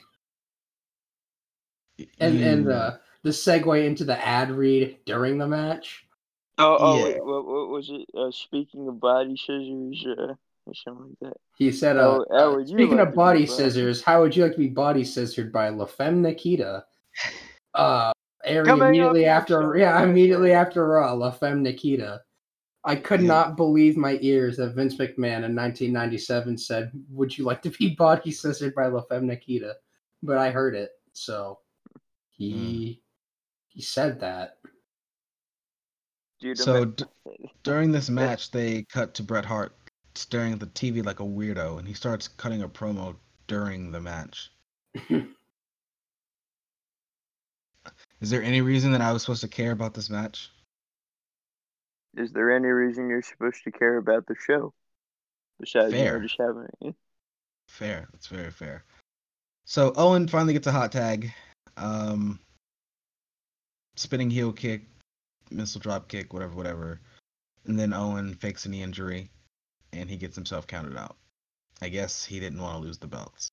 [2.22, 2.92] And and uh,
[3.24, 6.06] the segue into the ad read during the match.
[6.58, 7.04] Oh, oh, Yeah.
[7.06, 8.06] wait, what, what was it?
[8.18, 10.34] Uh, speaking of body scissors, uh,
[10.66, 11.38] or something like that.
[11.58, 13.46] He said, uh, Oh, how uh, would you "Speaking like of to be body body-
[13.48, 16.86] scissors, how would you like to be body scissored by La Femme Nikita?"
[17.74, 18.12] Uh,
[18.46, 22.22] airing immediately after, on- yeah, immediately after Raw, La Femme Nikita.
[22.86, 23.28] I could Yeah.
[23.28, 27.96] not believe my ears that Vince McMahon in 1997 said, "Would you like to be
[27.96, 29.76] body scissored by La Femme Nikita?"
[30.24, 31.60] But I heard it, so
[32.30, 33.02] he
[33.80, 34.58] he said that.
[36.42, 37.06] Dude, So d-
[37.64, 39.74] during this match, they cut to Bret Hart
[40.16, 43.16] staring at the TV like a weirdo, and he starts cutting a promo
[43.48, 44.52] during the match.
[48.20, 50.52] Is there any reason that I was supposed to care about this match?
[52.18, 54.74] Is there any reason you're supposed to care about the show?
[55.58, 56.20] Besides you Fair.
[56.20, 56.96] just having it.
[57.70, 58.10] Fair.
[58.12, 58.84] That's very fair.
[59.64, 61.32] So Owen finally gets a hot tag.
[61.78, 62.42] Um,
[64.00, 64.84] spinning heel kick,
[65.52, 67.02] missile drop kick, whatever, whatever.
[67.66, 69.30] And then Owen fakes a knee injury,
[69.92, 71.18] and he gets himself counted out.
[71.82, 73.50] I guess he didn't want to lose the belts.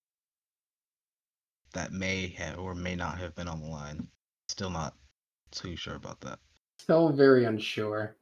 [1.72, 4.08] That may have or may not have been on the line.
[4.48, 4.94] Still not
[5.50, 6.38] too sure about that.
[6.78, 8.16] Still very unsure.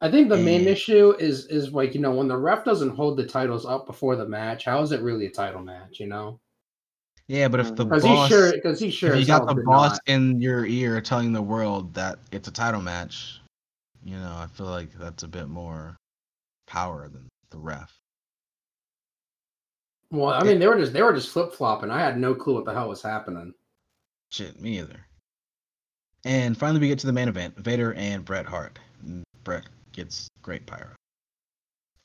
[0.00, 3.16] I think the main issue is is like you know when the ref doesn't hold
[3.16, 5.98] the titles up before the match, how is it really a title match?
[5.98, 6.38] You know,
[7.28, 9.62] Yeah, but if the Because he boss, sure, because he sure if you got the
[9.62, 10.00] boss not.
[10.06, 13.40] in your ear telling the world that it's a title match,
[14.02, 15.96] you know, I feel like that's a bit more
[16.66, 17.94] power than the ref.
[20.10, 21.90] Well, I mean, they were just they were just flip flopping.
[21.90, 23.52] I had no clue what the hell was happening.
[24.30, 25.00] Shit, me either.
[26.24, 28.78] And finally, we get to the main event: Vader and Bret Hart.
[29.44, 30.94] Bret gets great pyro.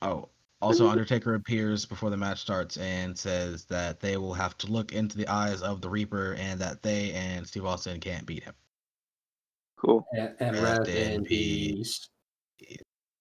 [0.01, 0.28] Oh,
[0.64, 4.93] also Undertaker appears before the match starts and says that they will have to look
[4.93, 8.53] into the eyes of the Reaper and that they and Steve Austin can't beat him.
[9.78, 10.05] Cool.
[10.14, 12.09] And, and Rest rest in in peace.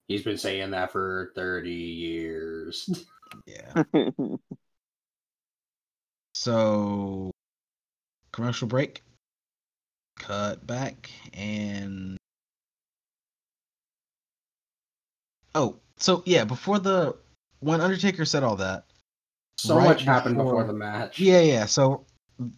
[0.07, 3.05] He's been saying that for thirty years.
[3.47, 3.83] Yeah.
[6.35, 7.31] So,
[8.31, 9.01] commercial break.
[10.19, 12.17] Cut back and.
[15.55, 17.15] Oh, so yeah, before the
[17.63, 18.85] when Undertaker said all that,
[19.57, 21.19] So Right much happened before before- the match.
[21.19, 21.65] yeah, yeah.
[21.65, 22.05] So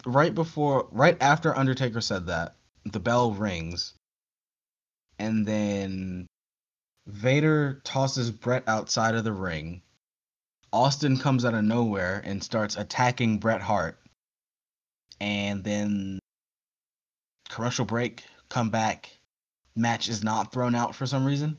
[0.05, 3.93] right before, right after Undertaker said that, the bell rings,
[5.19, 6.25] and then
[7.07, 9.81] Vader tosses Bret outside of the ring.
[10.73, 13.99] Austin comes out of nowhere and starts attacking Bret Hart,
[15.21, 16.19] and then
[17.49, 19.09] commercial break, come back,
[19.75, 21.57] match is not thrown out for some reason.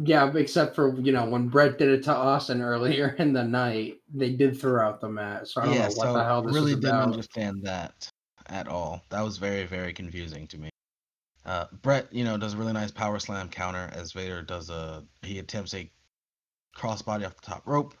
[0.00, 3.96] Yeah, except for you know when Bret did it to Austin earlier in the night,
[4.14, 5.52] they did throw out the match.
[5.52, 8.08] So I don't yeah, know what so the hell this really didn't understand that
[8.46, 9.02] at all.
[9.10, 10.70] That was very, very confusing to me.
[11.44, 15.04] Uh, Bret, you know, does a really nice power slam counter as Vader does a
[15.22, 15.90] he attempts a
[16.76, 17.94] crossbody off the top rope,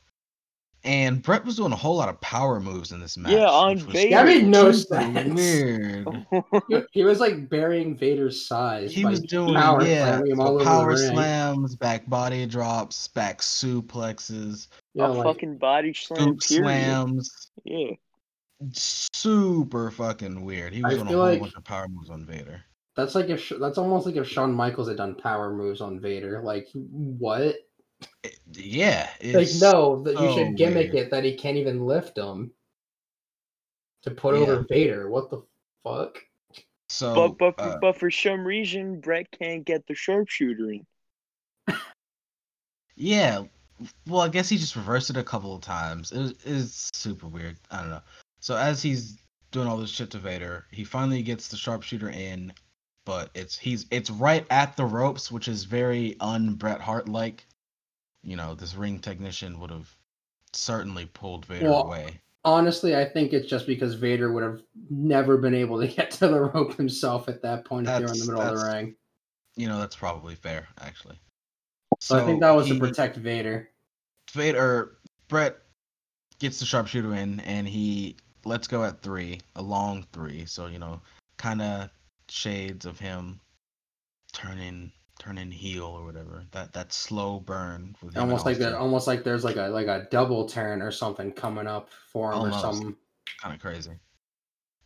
[0.84, 3.32] and Bret was doing a whole lot of power moves in this match.
[3.32, 4.16] Yeah, on which Vader.
[4.16, 5.34] That made no super sense.
[5.34, 6.26] Weird.
[6.68, 8.92] He, he was like burying Vader's size.
[8.92, 11.12] He was doing power yeah, him so all power the ring.
[11.14, 16.38] slams, back body drops, back suplexes, Yeah, a like, fucking body slam.
[16.40, 17.50] slams.
[17.64, 17.90] Yeah.
[18.72, 20.72] Super fucking weird.
[20.72, 22.62] He was I doing a whole like- bunch of power moves on Vader.
[22.96, 26.40] that's like if that's almost like if Shawn Michaels had done power moves on Vader.
[26.42, 27.56] Like what?
[28.22, 31.06] It- yeah, Like no, that you so should gimmick weird.
[31.06, 32.50] it that he can't even lift him
[34.02, 34.40] to put Yeah.
[34.42, 35.08] over Vader.
[35.10, 35.42] What the
[35.84, 36.18] fuck?
[36.88, 40.86] So, but but for, uh, but for some reason, Bret can't get the sharpshooter in.
[42.96, 43.44] yeah,
[44.06, 46.12] well, I guess he just reversed it a couple of times.
[46.12, 47.56] It was, it's super weird.
[47.70, 48.00] I don't know.
[48.40, 49.18] So as he's
[49.50, 52.52] doing all this shit to Vader, he finally gets the sharpshooter in,
[53.04, 57.46] but it's he's it's right at the ropes, which is very un Bret Hart like.
[58.22, 59.94] You know, this ring technician would have
[60.52, 62.20] certainly pulled Vader Well, away.
[62.44, 66.28] Honestly, I think it's just because Vader would have never been able to get to
[66.28, 68.94] the rope himself at that point if you're in the middle of the ring.
[69.56, 71.18] You know, that's probably fair, actually.
[72.00, 73.70] So, I think that was he- to protect Vader.
[74.32, 74.98] Vader
[75.28, 75.58] Bret
[76.38, 80.44] gets the sharpshooter in and he lets go at three, a long three.
[80.46, 81.00] So you know,
[81.36, 81.90] kind of
[82.28, 83.40] shades of him
[84.32, 86.44] turning turning heel or whatever.
[86.52, 88.74] That that slow burn with Almost like that.
[88.74, 92.38] Almost like there's like a like a double turn or something coming up for him
[92.38, 92.56] Almost.
[92.56, 92.96] or something.
[93.40, 93.98] kind of crazy.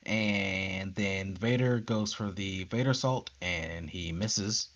[0.06, 4.70] And then Vader goes for the Vadersault and he misses,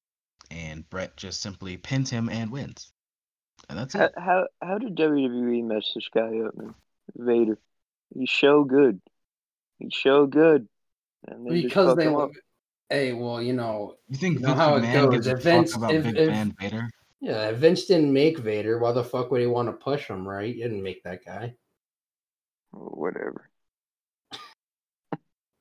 [0.51, 2.93] and Bret just simply pins him and wins.
[3.69, 4.13] And that's How, it.
[4.17, 6.75] how how did WWE mess this guy up, man?
[7.17, 7.59] Vader.
[8.15, 9.01] He's so good.
[9.79, 10.69] He's so good.
[11.27, 12.07] And they Because they.
[12.07, 12.31] him up.
[12.89, 15.14] Hey, well, you know, You think you know Vince how it goes.
[15.14, 16.91] gives If Vince- about if- Big if- Man Vader?
[17.20, 20.26] yeah, if Vince didn't make Vader, why the fuck would he want to push him,
[20.26, 20.55] right?
[20.55, 21.55] He didn't make that guy.
[22.70, 23.51] Whatever.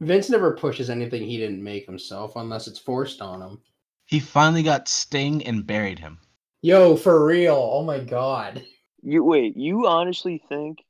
[0.01, 3.61] Vince never pushes anything he didn't make himself unless it's forced on him.
[4.05, 6.19] He finally got Sting and buried him.
[6.61, 7.55] Yo, for real.
[7.55, 8.63] Oh my god.
[9.01, 10.83] You wait, you honestly think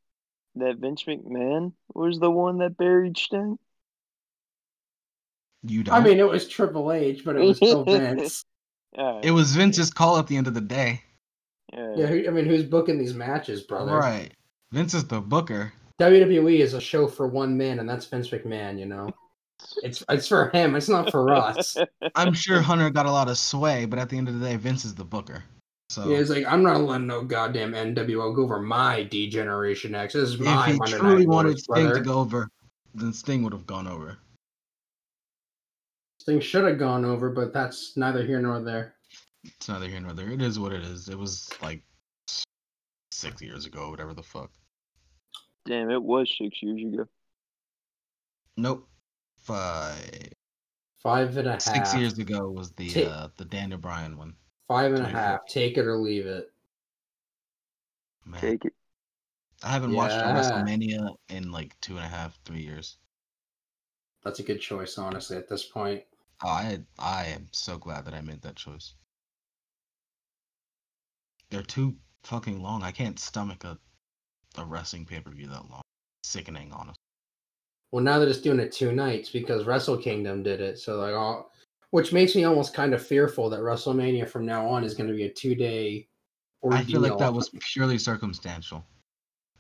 [0.56, 3.60] that Vince McMahon was the one that buried Sting?
[5.68, 5.96] You don't.
[5.96, 8.46] I mean, it was Triple H, but it was still Vince.
[8.98, 11.02] Alright, it was Vince's call at the end of the day.
[11.74, 11.98] alright.
[11.98, 13.98] Yeah, who, I mean, who's booking these matches, brother?
[13.98, 14.32] Right.
[14.72, 15.74] Vince is the booker.
[16.00, 18.80] WWE is a show for one man, and that's Vince McMahon.
[18.80, 19.10] You know,
[19.84, 20.76] it's it's for him.
[20.76, 21.78] It's not for us.
[22.16, 24.56] I'm sure Hunter got a lot of sway, but at the end of the day,
[24.56, 25.44] Vince is the booker.
[25.90, 29.96] So Yeah, it's like I'm not letting no goddamn NWO go over my D Generation
[29.96, 30.14] X.
[30.14, 32.00] This is my if he Monday truly Night wanted Wars, Sting brother.
[32.00, 32.50] to go over,
[32.94, 34.18] then Sting would have gone over.
[36.24, 38.96] Things should have gone over, but that's neither here nor there.
[39.44, 40.30] It's neither here nor there.
[40.32, 41.08] It is what it is.
[41.10, 41.84] It was like
[43.12, 44.52] six years ago, whatever the fuck.
[45.66, 47.06] Damn, it was six years ago.
[48.58, 48.88] Nope.
[49.44, 50.32] Five.
[51.04, 51.62] Five and a half.
[51.62, 54.34] Six years ago was the Ta- uh, the Daniel Bryan one.
[54.68, 55.20] Five and a 24.
[55.20, 55.46] half.
[55.48, 56.52] Take it or leave it.
[58.26, 58.74] Man, Take it.
[59.64, 60.16] I haven't watched.
[60.16, 62.98] WrestleMania in like two and a half, three years.
[64.26, 65.38] That's a good choice, honestly.
[65.38, 66.04] At this point,
[66.44, 68.96] Oh, I I am so glad that I made that choice.
[71.50, 72.84] They're too fucking long.
[72.84, 73.78] I can't stomach a
[74.58, 75.82] a wrestling pay per view that long.
[76.24, 76.96] Sickening, honestly.
[77.92, 80.80] well, now they're just doing it two nights because Wrestle Kingdom did it.
[80.80, 81.52] So like, all,
[81.92, 85.16] which makes me almost kind of fearful that WrestleMania from now on is going to
[85.16, 86.08] be a two day.
[86.70, 88.84] I feel like that was purely circumstantial.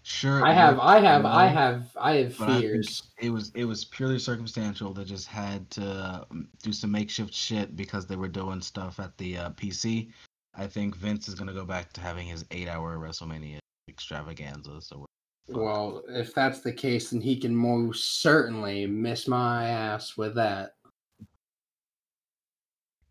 [0.08, 3.02] Sure, I have, I have, well, I have, I have fears.
[3.20, 4.94] it was it was purely circumstantial.
[4.94, 9.18] They just had to um, do some makeshift shit because they were doing stuff at
[9.18, 10.12] the uh, PC.
[10.54, 13.58] I think Vince is gonna go back to having his eight-hour WrestleMania
[13.90, 14.80] extravaganza.
[14.80, 15.08] So.
[15.50, 20.76] Well, if that's the case, then he can most certainly miss my ass with that.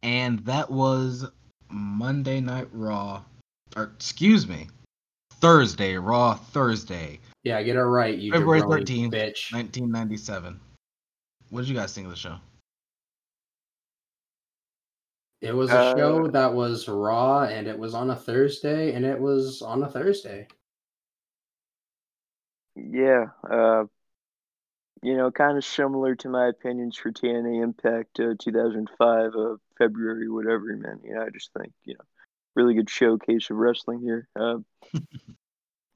[0.04, 1.26] and that was
[1.70, 3.24] Monday Night Raw,
[3.74, 4.68] or excuse me,
[5.40, 9.52] Thursday Raw Thursday, Yeah, get it right, you February jabroni 13th, bitch.
[9.52, 10.60] 1997.
[11.50, 12.36] What did you guys think of the show?
[15.40, 19.04] It was a Uh, show that was raw, and it was on a Thursday, and
[19.04, 20.48] it was on a Thursday.
[22.76, 23.84] Yeah, uh,
[25.02, 30.28] you know, kind of similar to my opinions for TNA Impact uh, 2005, uh, February,
[30.30, 31.00] whatever, man.
[31.04, 32.04] You know, I just think, you know,
[32.54, 34.28] really good showcase of wrestling here.
[34.38, 34.58] Uh,
[34.94, 35.00] a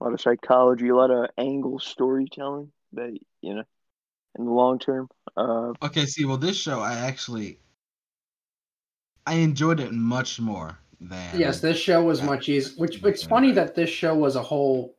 [0.01, 3.65] lot of psychology, a lot of angle storytelling that, you know,
[4.39, 5.09] in the long term.
[5.37, 7.59] Uh, Okay, see, well, this show I actually
[9.27, 12.75] I enjoyed it much more than Yes, this show was much easier.
[12.81, 14.97] Which it's funny that this show was a whole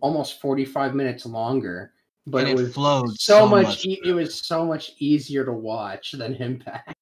[0.00, 1.92] almost forty-five minutes longer,
[2.26, 3.86] but and it it, was flowed so, so much.
[3.86, 6.94] e- it was so much easier to watch than Impact.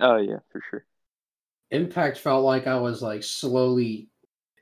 [0.00, 0.84] oh, yeah, for sure.
[1.74, 4.08] Impact felt like I was like slowly.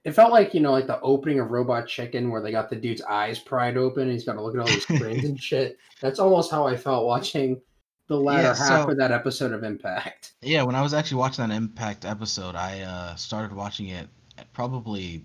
[0.05, 2.77] It felt like you know, like the opening of Robot Chicken, where they got the
[2.77, 5.79] dude's eyes pried open, and he's got to look at all these screens and shit.
[6.01, 7.61] That's almost how I felt watching
[8.09, 10.33] the latter Yeah, half so- of that episode of Impact.
[10.43, 14.09] Yeah, when I was actually watching that Impact episode, I uh, started watching it
[14.39, 15.25] at probably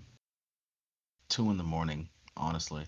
[1.29, 2.07] two in the morning,
[2.37, 2.85] honestly,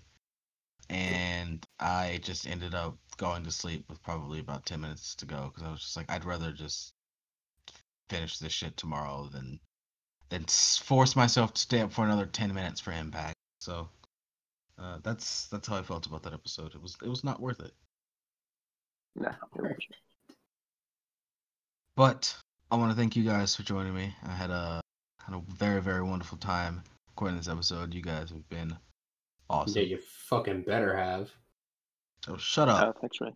[0.89, 5.49] and I just ended up going to sleep with probably about ten minutes to go
[5.51, 6.93] because I was just like, I'd rather just
[8.09, 9.59] finish this shit tomorrow than
[10.29, 13.35] than force myself to stay up for another ten minutes for Impact.
[13.59, 13.89] So
[14.77, 16.75] uh, that's that's how I felt about that episode.
[16.75, 17.71] It was it was not worth it.
[19.15, 19.31] No.
[21.95, 22.35] But
[22.71, 24.13] I want to thank you guys for joining me.
[24.25, 24.81] I had a
[25.25, 27.93] had a very very wonderful time recording this episode.
[27.93, 28.77] You guys have been
[29.49, 29.81] awesome.
[29.81, 29.99] Yeah, you
[30.29, 31.29] fucking better have.
[32.25, 32.97] So shut oh, up.
[33.01, 33.33] thanks, man.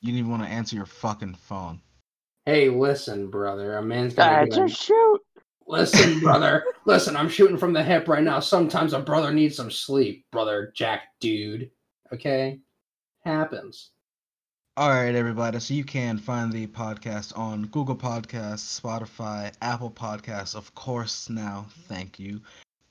[0.00, 1.80] You didn't even want to answer your fucking phone.
[2.44, 3.76] Hey, listen, brother.
[3.76, 5.20] A man's got to uh, just shoot.
[5.66, 6.64] Listen, brother.
[6.86, 8.40] Listen, I'm shooting from the hip right now.
[8.40, 11.70] Sometimes a brother needs some sleep, brother Jack dude.
[12.12, 12.60] Okay?
[13.24, 13.90] Happens.
[14.76, 15.60] All right, everybody.
[15.60, 21.28] So you can find the podcast on Google Podcasts, Spotify, Apple Podcasts, of course.
[21.28, 22.40] Now, thank you.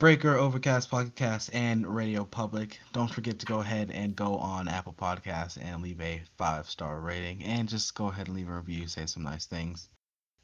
[0.02, 2.80] Breaker, Overcast Podcast, and Radio Public.
[2.92, 7.00] Don't forget to go ahead and go on Apple Podcasts and leave a five star
[7.02, 8.88] rating, and just go ahead and leave a review.
[8.88, 9.90] Say some nice things.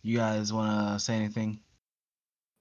[0.04, 1.60] You guys want to say anything?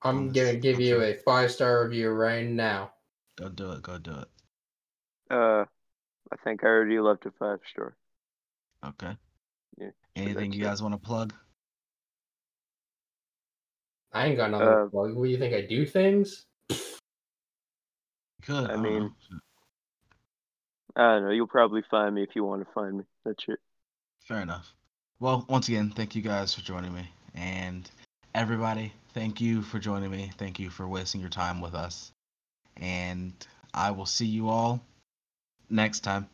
[0.00, 2.92] I'm gonna give you a five star review right now.
[3.36, 3.82] Go do it.
[3.82, 4.28] Go do it.
[5.30, 5.66] Uh,
[6.32, 7.94] I think I already left a five star.
[8.82, 9.14] Okay.
[9.76, 11.34] Yeah, Anything you guys want to plug?
[14.14, 15.14] I ain't got nothing Uh, to plug.
[15.14, 16.46] What do you think I do things?
[18.42, 18.70] Could.
[18.70, 19.12] I mean.
[20.96, 21.30] I don't know.
[21.30, 23.04] You'll probably find me if you want to find me.
[23.24, 23.58] That's it.
[24.20, 24.72] Fair enough.
[25.20, 27.08] Well, once again, thank you guys for joining me.
[27.34, 27.88] And
[28.34, 30.30] everybody, thank you for joining me.
[30.38, 32.12] Thank you for wasting your time with us.
[32.78, 33.32] And
[33.74, 34.80] I will see you all
[35.68, 36.28] next time.